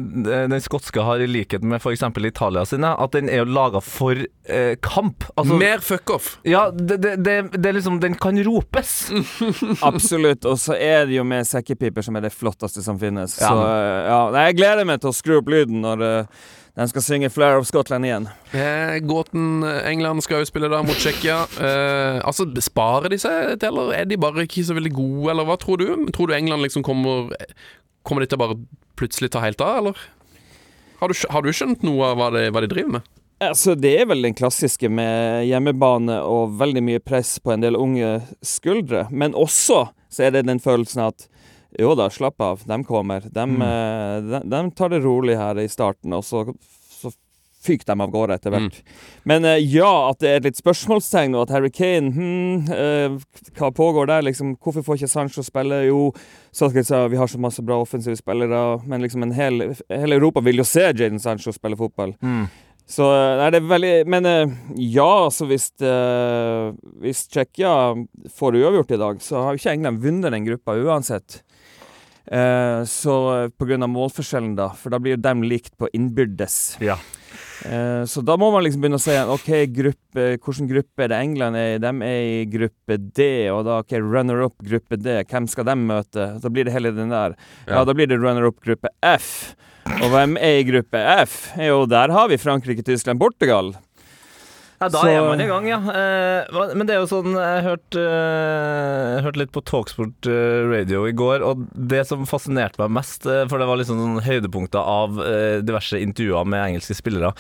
[0.51, 2.03] den skotske har i likhet med f.eks.
[2.27, 5.25] Italia sine, at den er jo laga for eh, kamp.
[5.37, 6.39] Altså, Mer fuck-off.
[6.45, 9.11] ja, det, det, det, det er liksom Den kan ropes.
[9.83, 10.45] Absolutt.
[10.49, 13.37] Og så er det jo med sekkepiper som er det flotteste som finnes.
[13.41, 13.53] Ja.
[13.53, 16.47] Så eh, ja, Nei, jeg gleder meg til å skru opp lyden når uh,
[16.79, 18.29] den skal synge Flair of Scotland' igjen.
[18.55, 21.41] Eh, Gåten eh, England skal jo spille da mot Tsjekkia.
[21.59, 25.49] Eh, altså, sparer de seg til, eller er de bare ikke så veldig gode, eller
[25.49, 25.89] hva tror du?
[26.15, 27.33] Tror du England liksom kommer
[28.07, 28.55] Kommer de til å bare
[28.97, 30.05] plutselig ta helt av, eller?
[31.03, 33.11] Har du, har du skjønt noe av hva de, hva de driver med?
[33.43, 37.77] Altså, det er vel den klassiske med hjemmebane og veldig mye press på en del
[37.77, 39.05] unge skuldre.
[39.11, 41.29] Men også så er det den følelsen at
[41.79, 43.27] jo da, slapp av, de kommer.
[43.29, 44.31] De, mm.
[44.31, 46.47] de, de tar det rolig her i starten, og så,
[46.95, 47.13] så
[47.65, 48.79] fyker de av gårde etter hvert.
[49.29, 53.73] Men eh, ja, at det er litt spørsmålstegn, og at Harry Kane hm, eh, Hva
[53.75, 54.25] pågår der?
[54.29, 54.55] liksom?
[54.63, 55.83] Hvorfor får ikke Sancho spille?
[55.89, 56.13] Jo,
[56.55, 60.45] Solskjaer sa vi har så masse bra offensive spillere, men liksom en hel, hele Europa
[60.47, 62.15] vil jo se Jaden Sancho spille fotball.
[62.89, 64.53] Så er nei, det er veldig Men eh,
[64.95, 67.73] ja, så hvis uh, Hvis Tsjekkia
[68.33, 71.43] får uavgjort i dag, så har jo ikke England vunnet den gruppa uansett.
[72.29, 75.89] Eh, så eh, på grunn av målforskjellen, da, for da blir jo dem likt på
[75.97, 76.77] innbyrdes.
[76.85, 76.99] Ja.
[77.65, 81.21] Eh, så da må man liksom begynne å si OK, gruppe, hvilken gruppe er det
[81.25, 81.81] England er i?
[81.83, 86.29] De er i gruppe D, og da OK, runner-up gruppe D, hvem skal de møte?
[86.43, 87.35] Da blir det hele den der.
[87.67, 87.85] Ja, Ja.
[87.89, 89.55] da blir det runner-up gruppe F.
[89.89, 91.39] Og hvem er i gruppe F?
[91.57, 93.73] Jo, der har vi Frankrike, Tyskland, Portugal.
[94.79, 95.79] Ja, da er man i gang, ja.
[95.91, 101.03] Eh, men det er jo sånn Jeg hørte uh, hørt litt på Talksport eh, Radio
[101.09, 104.79] i går, og det som fascinerte meg mest, eh, for det var liksom sånn høydepunkter
[104.79, 107.33] av eh, diverse intervjuer med engelske spillere,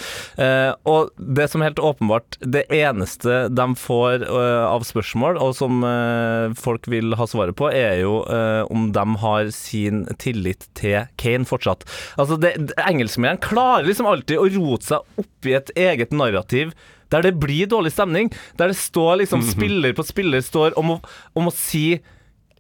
[0.42, 5.86] eh, og det som helt åpenbart Det eneste de får eh, av spørsmål, og som
[5.86, 11.06] eh, folk vil ha svaret på, er jo eh, om de har sin tillit til
[11.20, 11.86] Kane fortsatt.
[12.18, 12.38] Altså,
[12.82, 16.74] engelskmennene klarer liksom alltid å rote seg opp i et eget narrativ
[17.12, 18.30] der det blir dårlig stemning.
[18.58, 21.00] Der det står liksom spiller på spiller står om å,
[21.34, 22.00] om å si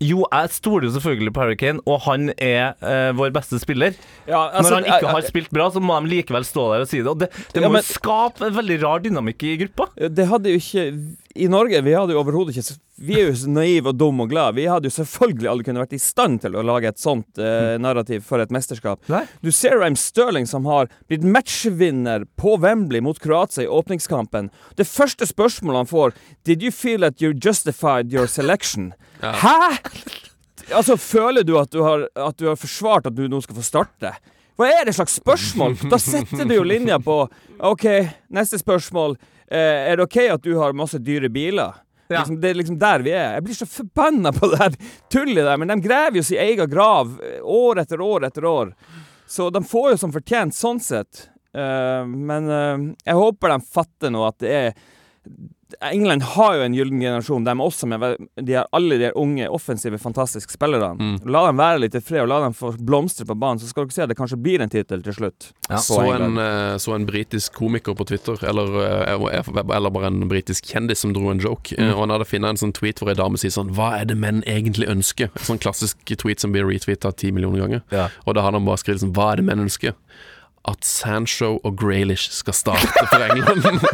[0.00, 3.96] jo, jeg stoler jo selvfølgelig på Harry Kane, og han er eh, vår beste spiller.
[4.28, 6.90] Ja, altså, Når han ikke har spilt bra, så må de likevel stå der og
[6.90, 7.08] si det.
[7.10, 9.88] Og det, det Ja, må men- jo skape en veldig rar dynamikk i gruppa.
[10.08, 10.84] Det hadde jo ikke
[11.38, 14.30] I Norge vi hadde jo overhodet ikke Vi er jo så naive og dumme og
[14.32, 14.56] glade.
[14.56, 17.76] Vi hadde jo selvfølgelig aldri kunnet vært i stand til å lage et sånt eh,
[17.78, 18.98] narrativ for et mesterskap.
[19.08, 19.20] Nei.
[19.42, 24.50] Du ser Rame Sterling som har blitt matchvinner på Wembley mot Kroatia i åpningskampen.
[24.76, 26.12] Det første spørsmålet han får
[26.44, 28.92] Did you feel that you justified your selection?
[29.22, 29.78] Hæ?!
[30.68, 33.64] Altså, føler du at du, har, at du har forsvart at du nå skal få
[33.64, 34.12] starte?
[34.58, 35.76] Hva er det slags spørsmål?
[35.88, 37.20] Da setter du jo linja på
[37.64, 37.86] OK,
[38.34, 39.16] neste spørsmål.
[39.46, 41.78] Eh, er det OK at du har masse dyre biler?
[42.08, 42.20] Ja.
[42.20, 43.36] Liksom, det er liksom der vi er.
[43.36, 44.76] Jeg blir så forbanna på det her
[45.12, 45.60] tullet der.
[45.60, 48.72] Men de graver jo sin egen grav eh, år etter år etter år.
[49.28, 51.28] Så de får jo som fortjent sånn sett.
[51.56, 54.82] Uh, men uh, jeg håper de fatter nå at det er
[55.80, 58.04] England har jo en gyllen generasjon, de også, med
[58.40, 60.96] de har alle de unge, offensive, fantastiske spillerne.
[60.96, 61.16] Mm.
[61.28, 63.86] La dem være litt i fred, og la dem få blomstre på banen, så skal
[63.86, 65.50] dere se at det kanskje blir en tittel til slutt.
[65.68, 65.80] Ja.
[65.84, 70.72] Så en, eh, så en britisk komiker på Twitter, eller, eh, eller bare en britisk
[70.72, 71.76] kjendis som dro en joke.
[71.76, 71.92] mm.
[71.92, 74.16] Og han hadde funnet en sånn tweet hvor ei dame sier sånn Hva er det
[74.16, 75.30] menn egentlig ønsker?
[75.36, 77.82] En sånn klassisk tweet som blir retweeta ti millioner ganger.
[77.92, 78.08] Ja.
[78.26, 79.94] Og da hadde han bare skrevet sånn Hva er det menn ønsker?
[80.68, 83.64] At Sancho og Graylish skal starte for England.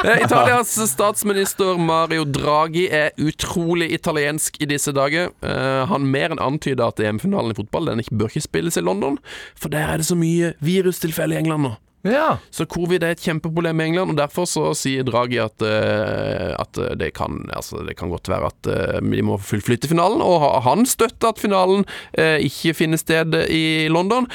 [0.00, 5.30] Eh, Italias statsminister Mario Draghi er utrolig italiensk i disse dager.
[5.44, 8.84] Eh, han mer enn antyder at EM-finalen i fotball Den ikke bør ikke spilles i
[8.84, 9.18] London,
[9.58, 11.74] for der er det så mye virustilfeller i England nå.
[12.06, 12.38] Ja.
[12.54, 16.78] Så covid er et kjempeproblem i England, og derfor så sier Draghi at, uh, at
[16.96, 20.86] det, kan, altså det kan godt være at uh, de må flytte finalen, og han
[20.88, 21.84] støtter at finalen
[22.16, 24.28] uh, ikke finner sted i London.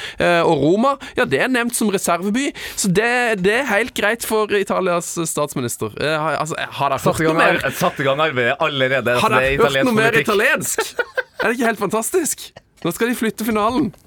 [0.46, 2.48] Og Roma, ja det er nevnt som reserveby,
[2.78, 3.08] så det,
[3.42, 5.90] det er helt greit for Italias statsminister.
[6.00, 7.58] Har- altså, har dere hørt noe mer?
[7.76, 9.18] satt i gang arbeidet allerede.
[9.22, 10.94] Har er dere hørt noe mer italiensk?
[11.42, 12.46] Er det ikke helt fantastisk?
[12.86, 13.88] Nå skal de flytte finalen.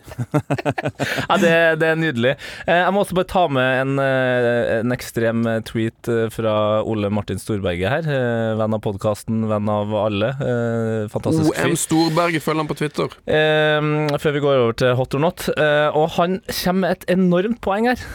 [1.29, 1.51] Ja, det,
[1.81, 2.31] det er nydelig.
[2.65, 6.53] Eh, Jeg må også bare ta med en, eh, en ekstrem tweet eh, fra
[6.87, 8.07] Ole Martin Storberget her.
[8.59, 10.31] Venn av podkasten, venn av alle.
[11.13, 11.69] Fantastisk fyr.
[11.73, 11.77] OM.
[11.79, 13.13] Storberget følger han på Twitter.
[13.29, 15.45] Før vi går over til hot or not.
[15.93, 18.05] Og han kommer med et enormt poeng her.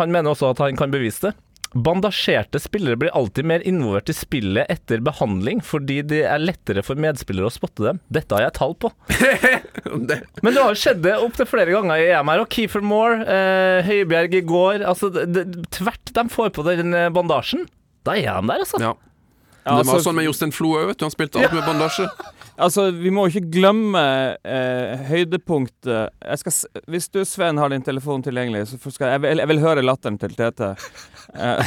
[0.00, 1.36] Han mener også at han kan bevise det.
[1.76, 6.98] Bandasjerte spillere blir alltid mer involvert i spillet etter behandling, fordi det er lettere for
[7.00, 8.00] medspillere å spotte dem.
[8.12, 8.92] Dette har jeg tall på.
[9.10, 12.44] Det, Men det har jo skjedd det opptil flere ganger i EM her.
[12.44, 17.66] Og Keefer Moore, eh, Høibjerg i går altså, det, Tvert de får på den bandasjen,
[18.06, 18.80] da er de der, altså.
[18.82, 18.94] ja.
[19.66, 21.04] Ja, det var altså- sånn med Jostein Flo òg, vet du.
[21.08, 22.06] Han spilte alt med bandasje.
[22.56, 24.00] Altså, vi må ikke glemme
[24.40, 26.54] eh, høydepunktet jeg skal,
[26.88, 29.82] Hvis du, Sven, har din telefon tilgjengelig, så skal jeg, jeg, vil, jeg vil høre
[29.84, 30.70] latteren til Tete.
[31.36, 31.60] Eh,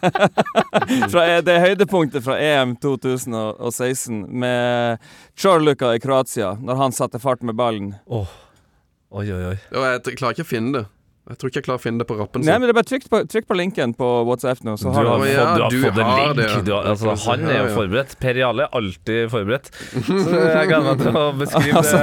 [1.12, 5.04] fra, e- det er høydepunktet fra EM 2016 med
[5.36, 7.92] Charluka i Kroatia, når han satte fart med ballen.
[8.08, 9.56] Oi, oi, oi.
[9.74, 10.86] Jeg klarer ikke å finne det.
[11.28, 12.42] Jeg tror ikke jeg klarer å finne det på rappen.
[12.42, 14.96] Nei, men det er bare trykk på, trykk på linken på WhatsApp nå, så Du
[14.96, 16.36] har har, du fått, ja, du har du fått en link.
[16.38, 16.60] det, ja.
[16.64, 18.16] Du har, altså, han er jo forberedt.
[18.24, 19.70] Per Jarle er alltid forberedt.
[20.08, 21.98] Så jeg gleder meg til å beskrive Altså,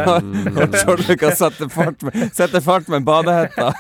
[0.78, 3.74] tror du kan sette fart med, sette fart med badehetta.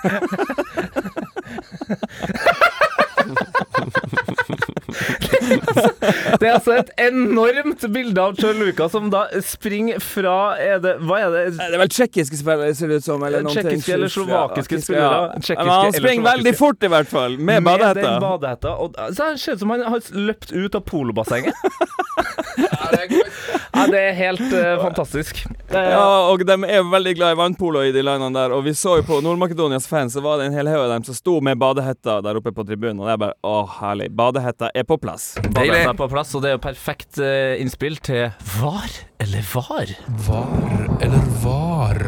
[6.41, 11.20] Det er altså et enormt bilde av Charluka som da springer fra er det, Hva
[11.26, 11.43] er det?
[11.58, 13.24] Det er vel tsjekkiske spillere, ser det ut som.
[13.28, 13.47] Eller.
[13.49, 15.22] Tsjekkiske eller slovakiske Ja, spillere.
[15.49, 15.58] ja.
[15.64, 18.20] Men han springer veldig fort, i hvert fall, med Med den badehetta.
[18.24, 18.76] badehetta.
[18.84, 21.53] Og så det ser ut som han har løpt ut av polobassenget.
[22.58, 23.10] Ja, det er
[24.17, 25.43] helt uh, fantastisk.
[25.71, 28.55] Ja, og de er veldig glad i vannpolo i de landene der.
[28.55, 31.07] Og vi så jo på Nord-Makedonias fans, så var det en hel haug av dem
[31.07, 33.01] som sto med badehetta der oppe på tribunen.
[33.01, 34.09] Og det er bare å, herlig.
[34.17, 35.34] Badehetta er på plass.
[35.47, 38.89] Badehetta er på plass, og det er jo perfekt uh, innspill til var
[39.23, 39.95] eller var.
[40.28, 42.03] Var eller var?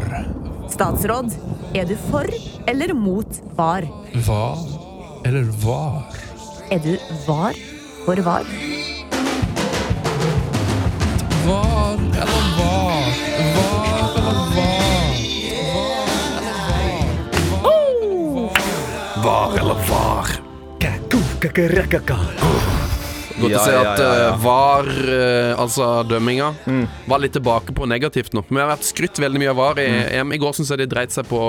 [0.70, 1.34] Statsråd,
[1.74, 2.30] er du for
[2.70, 3.88] eller mot var?
[4.26, 4.62] Var
[5.26, 6.22] eller var?
[6.70, 6.94] Er du
[7.26, 7.58] var
[8.06, 8.46] for var?
[11.46, 13.04] Var eller var?
[13.56, 14.80] Var eller var?
[19.24, 20.26] Var eller var?
[23.40, 26.50] Godt å se at eh, VAR, eh, altså dømminga,
[27.10, 28.44] var litt tilbake på negativt nå.
[28.48, 29.88] Vi har vært skrytt veldig mye av VAR i
[30.20, 30.34] EM.
[30.36, 31.40] I går syns jeg de dreit seg på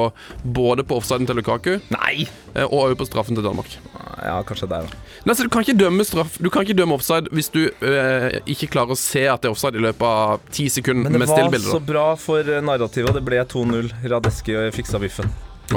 [0.43, 2.27] både på offsiden til Lukaku Nei!
[2.55, 3.75] eh, og også på straffen til Danmark.
[4.21, 4.99] Ja, kanskje der, da.
[5.25, 8.39] Nei, så Du kan ikke dømme straff Du kan ikke dømme offside hvis du eh,
[8.49, 11.23] ikke klarer å se at det er offside i løpet av ti sekunder Men det
[11.23, 11.69] med var stillbilder.
[11.73, 11.87] så da.
[11.93, 13.93] bra for eh, narrativet, og det ble 2-0.
[14.11, 15.29] Radeski fiksa biffen.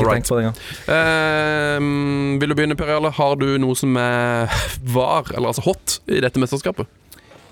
[0.02, 0.58] Ikke tenk på det engang.
[0.88, 3.12] Uh, vil du begynne, Per Jarle?
[3.14, 4.50] Har du noe som er
[4.94, 6.90] var, eller altså hot, i dette mesterskapet?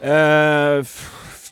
[0.03, 0.82] Uh,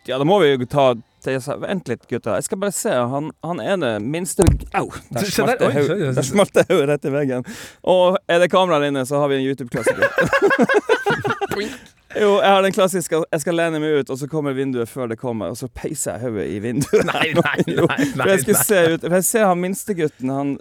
[0.09, 2.38] ja, da må vi jo ta Vent litt, gutta.
[2.38, 2.93] Jeg skal bare se.
[3.12, 4.86] Han, han det minste Au!
[5.12, 7.45] Der smalt det hodet rett i veggen.
[7.84, 10.09] Og er det kameraer inne, så har vi en YouTube-klassiker.
[12.18, 15.12] Jo, jeg har den klassiske Jeg skal lene meg ut, og så kommer vinduet før
[15.12, 17.04] det kommer, og så peiser jeg hodet i vinduet.
[17.12, 20.56] Nei, nei, nei, nei, for jeg skal se ut For jeg ser han minstegutten, han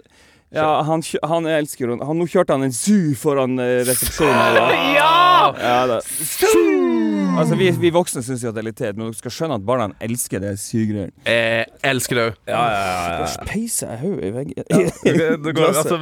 [0.50, 4.72] ja, han, han elsker jo nå kjørte han en zoo foran eh, resepsjonen.
[4.98, 5.54] Ja!
[5.54, 6.00] Ja, da.
[7.38, 9.56] Altså, vi, vi voksne syns jo at det er litt teit, men dere skal skjønne
[9.60, 11.12] at barna elsker det sugegreiene.
[11.24, 12.34] Jeg elsker det òg.
[12.50, 13.46] Ja, ja, ja, ja.
[13.48, 14.66] Peiser jeg hodet i veggen?
[14.66, 15.98] Det går- det går, altså,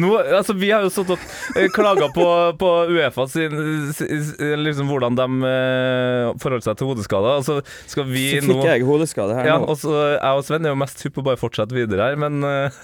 [0.00, 2.26] nå, altså, vi har jo stått og klaga på,
[2.60, 3.58] på Uefa sin,
[3.98, 7.36] sin liksom, hvordan de eh, forholder seg til hodeskader.
[7.42, 7.60] Altså,
[7.90, 9.68] skal vi nå Så nå fikk jeg hodeskade her ja, nå.
[9.74, 12.18] og så Jeg og Sven er jo mest hypp på å bare fortsette videre her,
[12.20, 12.82] men eh,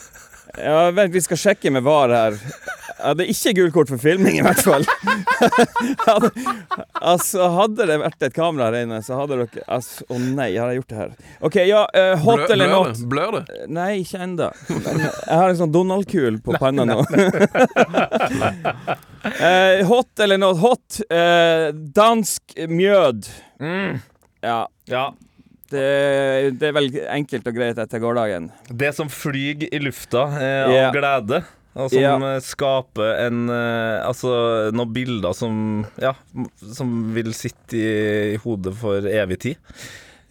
[0.55, 2.36] Ja, vent, vi skal sjekke med VAR her.
[2.97, 4.86] hadde ikke gult kort for filming, i hvert fall.
[6.09, 6.30] hadde,
[7.01, 10.72] altså, hadde det vært et kamera her inne, så hadde dere altså, Å nei, har
[10.72, 11.11] jeg gjort det her?
[11.49, 11.82] OK, ja.
[11.90, 13.03] uh, hot Blør, eller not?
[13.11, 13.44] Blør det?
[13.72, 14.49] Nei, ikke ennå.
[14.70, 16.99] Jeg har en sånn Donald-kul på panna nå.
[19.42, 20.62] uh, hot eller not?
[20.64, 21.03] Hot.
[21.11, 23.28] Uh, dansk mjød.
[23.61, 24.01] Mm.
[24.47, 24.61] Ja.
[24.88, 25.11] Ja.
[25.71, 28.51] Det, det er vel enkelt og greit etter gårsdagen.
[28.71, 30.91] Det som flyr i lufta eh, av Ja.
[30.95, 31.43] glede.
[31.77, 34.31] Og som eh, skaper en eh, Altså
[34.73, 36.14] noen bilder som Ja,
[36.73, 37.91] som vil sitte i,
[38.33, 39.57] i hodet for evig tid.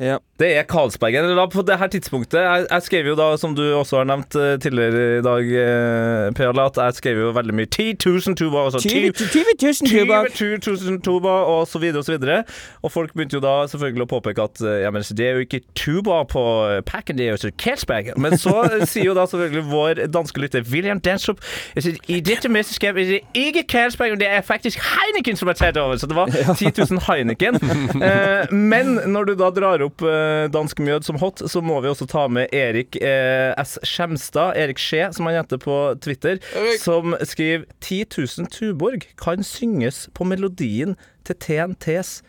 [0.02, 0.18] Ja.
[0.40, 1.24] Det er Karlsbergen.
[1.24, 4.08] Eller da på det her tidspunktet Jeg, jeg skrev jo da, som du også har
[4.10, 8.36] nevnt eh, tidligere i dag, eh, Per at jeg skrev jo veldig mye 10 000
[8.36, 8.66] tuba.
[8.66, 10.28] Altså 20 10 000 tubaer.
[10.36, 10.60] 20
[10.92, 12.44] 000 tuba, og så videre og så videre.
[12.84, 15.46] Og folk begynte jo da selvfølgelig å påpeke at eh, ja, men det er jo
[15.46, 18.12] ikke tuba på eh, packen, det er jo så Karlsberg.
[18.20, 18.58] Men så
[18.92, 21.40] sier jo da selvfølgelig vår danske lytter William Denstrup
[21.76, 25.60] altså, I dette mesterskapet er det ikke Karlsberg, men det er faktisk Heineken som er
[25.62, 25.96] tatt over.
[26.02, 26.28] Så det var
[26.60, 27.62] 10 000 Heineken.
[28.04, 31.90] Eh, men når du da drar opp eh, dansk mjød som hot, så må vi
[31.92, 33.78] også ta med Erik eh, S.
[33.84, 36.80] Skjemstad, Erik Skje, som han heter på Twitter, Erik.
[36.82, 40.96] som skriver 10 000 Tuborg kan synges på melodien
[41.26, 42.22] til TNTs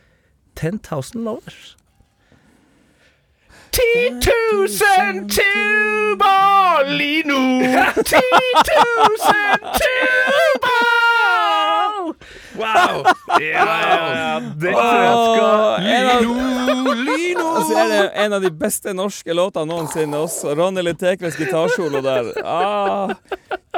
[0.56, 1.76] 10,000 Lovers.
[3.72, 7.60] 10 000 tuber lige nu!
[8.04, 8.22] 10 000
[9.80, 11.05] tuber!
[12.56, 13.02] Wow!
[13.40, 14.40] Ja, ja, ja.
[14.40, 17.46] Det tror jeg skal Lino, Lino!
[17.50, 20.54] og så er det en av de beste norske låtene noensinne også.
[20.56, 22.32] Ronny Litekves gitarsolo der.
[22.44, 23.12] Ah,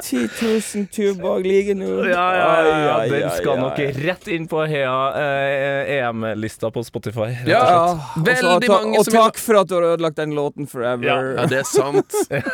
[0.02, 1.88] 10 000 tubaer ligger nå.
[2.08, 7.28] Ja, ja, ja, Den skal nok rett inn på Hea eh, EM-lista på Spotify.
[7.44, 7.94] rett og Ja.
[8.16, 11.04] Veldig ta- mange Og som vil- takk for at du har ødelagt den låten forever.
[11.04, 12.14] Ja, det er sant.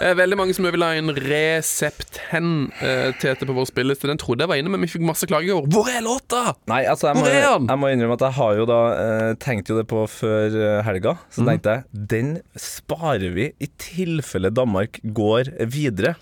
[0.00, 4.06] Eh, Veldig mange som vil ha en Resept-hen-tete på vår spilleliste.
[4.10, 5.66] Den trodde jeg var inne, men vi fikk masse klager i år.
[5.72, 6.40] Hvor er låta?!
[6.70, 7.34] Nei, altså jeg må, er
[7.68, 10.80] jeg må innrømme at jeg har jo da eh, tenkt jo det på før eh,
[10.86, 11.12] helga.
[11.30, 11.48] Så Mhm.
[11.50, 11.80] tenkte jeg
[12.14, 16.12] den sparer vi i tilfelle Danmark går videre.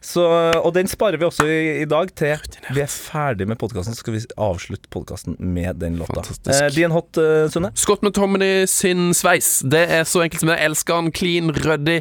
[0.00, 0.24] Så,
[0.56, 2.38] og den sparer vi også i, i dag til
[2.72, 3.94] vi er ferdig med podkasten.
[3.94, 6.22] Så skal vi avslutte podkasten med den låta.
[6.48, 7.72] Eh, din hot, uh, Sunne?
[7.76, 9.58] Scott McTominay sin sveis.
[9.60, 10.60] Det er så enkelt som det.
[10.64, 12.00] Elsker han clean, ryddig,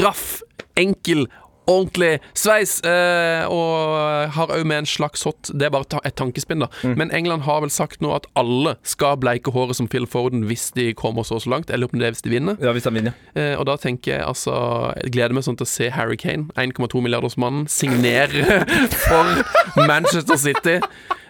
[0.00, 0.40] raff,
[0.80, 1.26] enkel.
[1.70, 6.64] Ordentlig sveis, eh, og har òg med en slags hot Det er bare et tankespinn,
[6.64, 6.68] da.
[6.82, 10.70] Men England har vel sagt nå at alle skal bleike håret som Phil Foden hvis
[10.74, 11.70] de kommer så og så langt.
[11.70, 12.56] eller om det er hvis de vinner.
[12.60, 13.12] Ja, hvis de vinner.
[13.34, 14.52] Eh, og da tenker jeg altså
[15.04, 18.64] Jeg gleder meg sånn til å se Harry Kane, 1,2 milliardersmannen, signere
[19.06, 20.80] for Manchester City.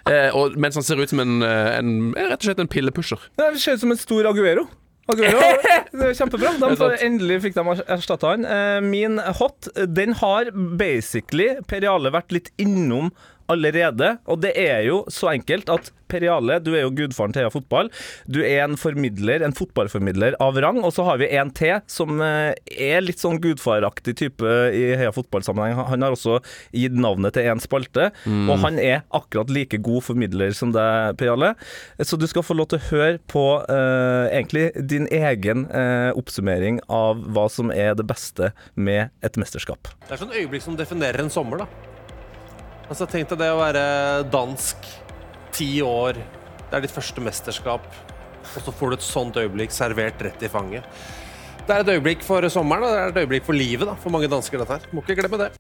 [0.08, 3.20] Eh, og mens han ser ut som en, eh, en rett og slett en pillepusher.
[3.38, 4.66] Det ser ut som en stor Aguero.
[5.11, 5.40] Aguero,
[5.98, 6.53] det er Kjempebra.
[6.62, 8.44] De endelig fikk de erstatta han.
[8.46, 13.11] Eh, Min hot, den har basically Per Jarle vært litt innom
[13.55, 14.16] allerede.
[14.30, 17.53] Og det er jo så enkelt at Per Jarle, du er jo gudfaren til Heia
[17.53, 17.88] Fotball.
[18.28, 20.82] Du er en formidler, en fotballformidler av rang.
[20.84, 25.12] Og så har vi en til som eh, er litt sånn gudfaraktig type i Heia
[25.14, 25.78] Fotball-sammenheng.
[25.92, 26.40] Han har også
[26.76, 31.30] gitt navnet til en spalte, og han er akkurat like god formidler som deg, Per
[31.30, 31.53] Jarle.
[32.03, 36.82] Så du skal få lov til å høre på uh, egentlig din egen uh, oppsummering
[36.92, 39.92] av hva som er det beste med et mesterskap.
[40.07, 41.91] Det er sånn øyeblikk som definerer en sommer, da.
[42.90, 43.82] Altså, Tenk deg det å være
[44.32, 44.88] dansk,
[45.52, 46.18] ti år,
[46.68, 47.84] det er ditt første mesterskap,
[48.42, 50.86] og så får du et sånt øyeblikk servert rett i fanget.
[51.62, 54.10] Det er et øyeblikk for sommeren, og det er et øyeblikk for livet da, for
[54.14, 54.58] mange dansker.
[54.58, 54.88] dette her.
[54.92, 55.52] Må ikke glemme det.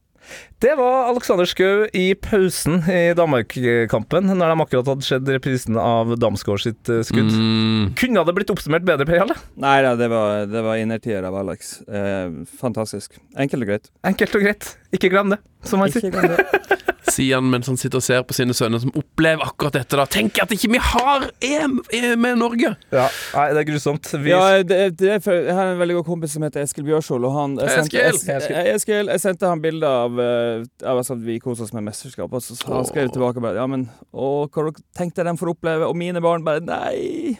[0.62, 6.14] Det var Alexander Schou i pausen i Danmark-kampen, når de akkurat hadde sett reprisen av
[6.22, 7.30] Damsgaard sitt skudd.
[7.32, 7.94] skudd.
[7.98, 9.36] Kunne det blitt oppsummert bedre, Per Jarle?
[9.62, 11.74] Nei da, det var, det var innertier av Alex.
[11.86, 13.18] Eh, fantastisk.
[13.36, 13.90] Enkelt og greit.
[14.08, 14.70] Enkelt og greit.
[14.92, 16.08] Ikke glem det, som han sier.
[16.10, 16.78] Ikke glem det.
[17.12, 19.98] Sier han mens han sitter og ser på sine sønner som opplever akkurat dette.
[19.98, 21.80] da Tenk at ikke vi har EM
[22.20, 22.70] med Norge!
[22.94, 24.06] Ja, nei, det er grusomt.
[24.22, 26.86] Vi Ja, det, det er for, jeg har en veldig god kompis som heter Eskil
[26.86, 28.30] Bjørshol, og han jeg sendte, Eskil!
[28.30, 31.84] jeg, jeg, Eskil, jeg sendte han bilder av, eh, av at vi koser oss med
[31.90, 35.36] mesterskap, og så så han skrev tilbake bare Ja, men å, hva tenkte jeg de
[35.42, 35.90] får oppleve?
[35.90, 37.34] Og mine barn bare Nei!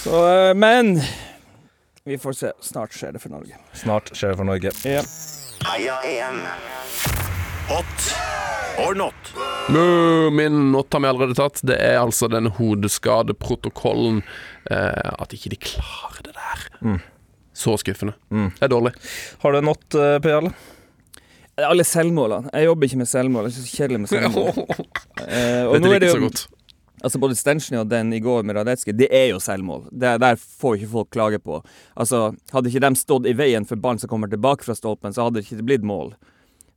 [0.00, 0.94] Så, eh, men
[2.06, 2.54] vi får se.
[2.64, 3.58] Snart skjer det for Norge.
[3.76, 4.72] Snart skjer det for Norge.
[4.88, 5.04] Ja.
[5.64, 6.40] Heia EM.
[7.68, 8.14] Hot
[8.78, 9.14] or not?
[10.32, 11.60] Min not har vi allerede tatt.
[11.62, 14.22] Det er altså den hodeskadeprotokollen.
[14.70, 16.98] Eh, at ikke de klarer det der.
[17.54, 18.16] Så skuffende.
[18.30, 18.94] Det er dårlig.
[19.42, 20.52] Har du en not, eh, Jarle?
[21.60, 22.50] Alle selvmålene.
[22.56, 23.50] Jeg jobber ikke med selvmål.
[23.50, 24.48] Det er så kjedelig med selvmål.
[25.28, 26.46] Eh, og Dette nå er liker det jeg så jo godt.
[27.00, 29.86] Altså Både Stenchny og den i går med Radetzky, det er jo selvmål.
[29.92, 31.62] Det der får ikke folk klage på.
[31.96, 35.24] Altså, Hadde ikke de stått i veien for ballen som kommer tilbake fra stolpen, så
[35.26, 36.12] hadde det ikke blitt mål.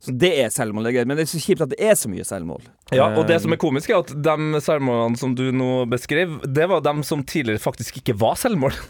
[0.04, 0.90] Så det er selvmål.
[1.08, 2.64] Men det er så kjipt at det er så mye selvmål.
[2.92, 6.42] Ja, og det Eh, som er komisk, er at de selvmålene som du nå beskrev,
[6.44, 8.76] det var dem som tidligere faktisk ikke var selvmål.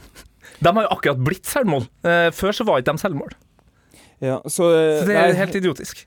[0.64, 1.87] De har jo akkurat blitt selvmål.
[2.07, 3.32] Eh, Før så var ikke de selvmål.
[4.22, 6.05] Ja, så, eh, Så det er nei, helt idiotisk.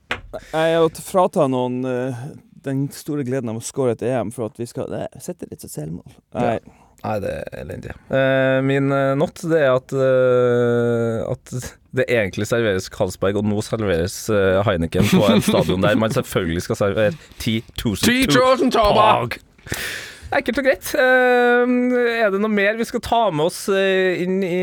[0.53, 2.21] Jeg er å frata noen eh,
[2.67, 4.91] den store gleden av å score et EM for at vi skal
[5.23, 6.19] sette litt som selvmål.
[6.37, 6.59] Nei.
[7.03, 7.93] Nei, det er elendig.
[8.09, 11.53] Uh, min uh, not det er at, uh, at
[11.97, 14.15] det egentlig serveres Carlsberg, og nå serveres
[14.65, 19.37] Heineken på en stadion der man selvfølgelig skal servere 10 000 10 000!
[20.37, 20.89] Enkelt og greit.
[20.99, 24.57] Er det noe mer vi skal ta med oss inn i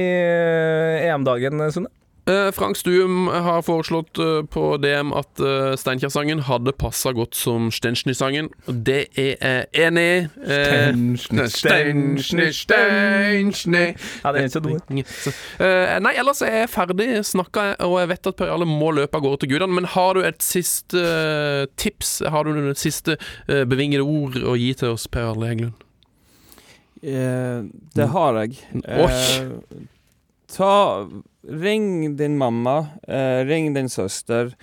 [1.08, 1.88] EM-dagen, Sunne?
[2.26, 7.66] Eh, Frank Stuum har foreslått eh, på DM at uh, Steinkjer-sangen hadde passa godt som
[7.68, 8.48] Stensny-sangen.
[8.64, 10.22] Det er jeg enig i.
[10.40, 15.02] Eh, Stensny, Stensny Ja, det er ikke så dum.
[15.04, 18.88] Så, eh, Nei, ellers er jeg ferdig snakka, og jeg vet at Per Jarle må
[18.96, 19.76] løpe av gårde til gudene.
[19.82, 22.22] Men har du et siste eh, tips?
[22.32, 25.84] Har du et siste eh, bevingede ord å gi til oss, Per Jarle Heggelund?
[27.04, 27.68] Eh,
[28.00, 28.56] det har jeg.
[28.80, 29.12] Oi.
[29.12, 29.86] Eh,
[30.56, 30.72] ta
[31.48, 34.54] Ring din mamma, eh, ring din søster.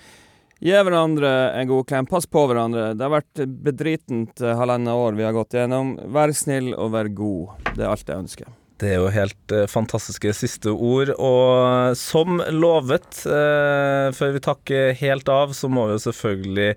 [0.62, 2.06] Gi hverandre en god klem.
[2.06, 2.92] Pass på hverandre.
[2.94, 5.96] Det har vært bedritent eh, halvannet år vi har gått gjennom.
[6.14, 7.70] Vær snill og vær god.
[7.72, 8.52] Det er alt jeg ønsker.
[8.82, 11.14] Det er jo helt eh, fantastiske siste ord.
[11.18, 16.70] Og som lovet, eh, før vi takker helt av, så må vi jo selvfølgelig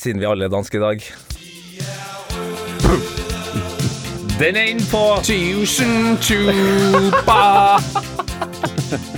[0.00, 1.00] Siden vi alle er danske i dag
[4.40, 7.76] Den er inn på Tusen tuba.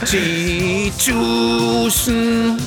[0.07, 2.59] Ti tusen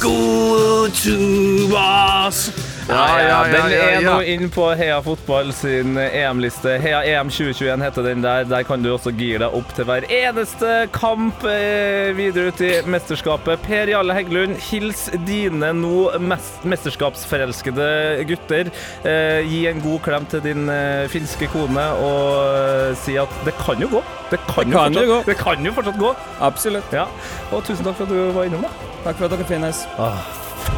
[0.00, 2.50] gode tubas.
[2.88, 6.74] Ja, ja, den er nå inn på Heia Fotball sin EM-liste.
[6.82, 8.44] Heia EM 2021 heter den der.
[8.50, 12.72] Der kan du også gire deg opp til hver eneste kamp eh, videre ut i
[12.90, 13.62] mesterskapet.
[13.64, 17.88] Per Jarle Heggelund, hils dine nå mest mesterskapsforelskede
[18.28, 18.72] gutter.
[19.06, 23.80] Eh, gi en god klem til din eh, finske kone og si at det kan
[23.82, 24.04] jo gå.
[24.32, 25.20] Det kan, Det jo, kan jo fortsatt, gå.
[25.30, 26.14] det kan jo fortsatt gå.
[26.50, 26.96] Absolutt.
[26.98, 27.06] Ja.
[27.52, 28.74] Og tusen takk for at du var innom, da.
[29.06, 29.86] Takk for at dere finnes.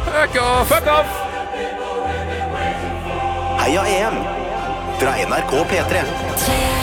[0.05, 0.69] Fuck off!
[0.69, 1.84] Fuck off!
[3.65, 4.13] Heia EM
[4.99, 6.01] fra NRK P3.
[6.45, 6.74] Tre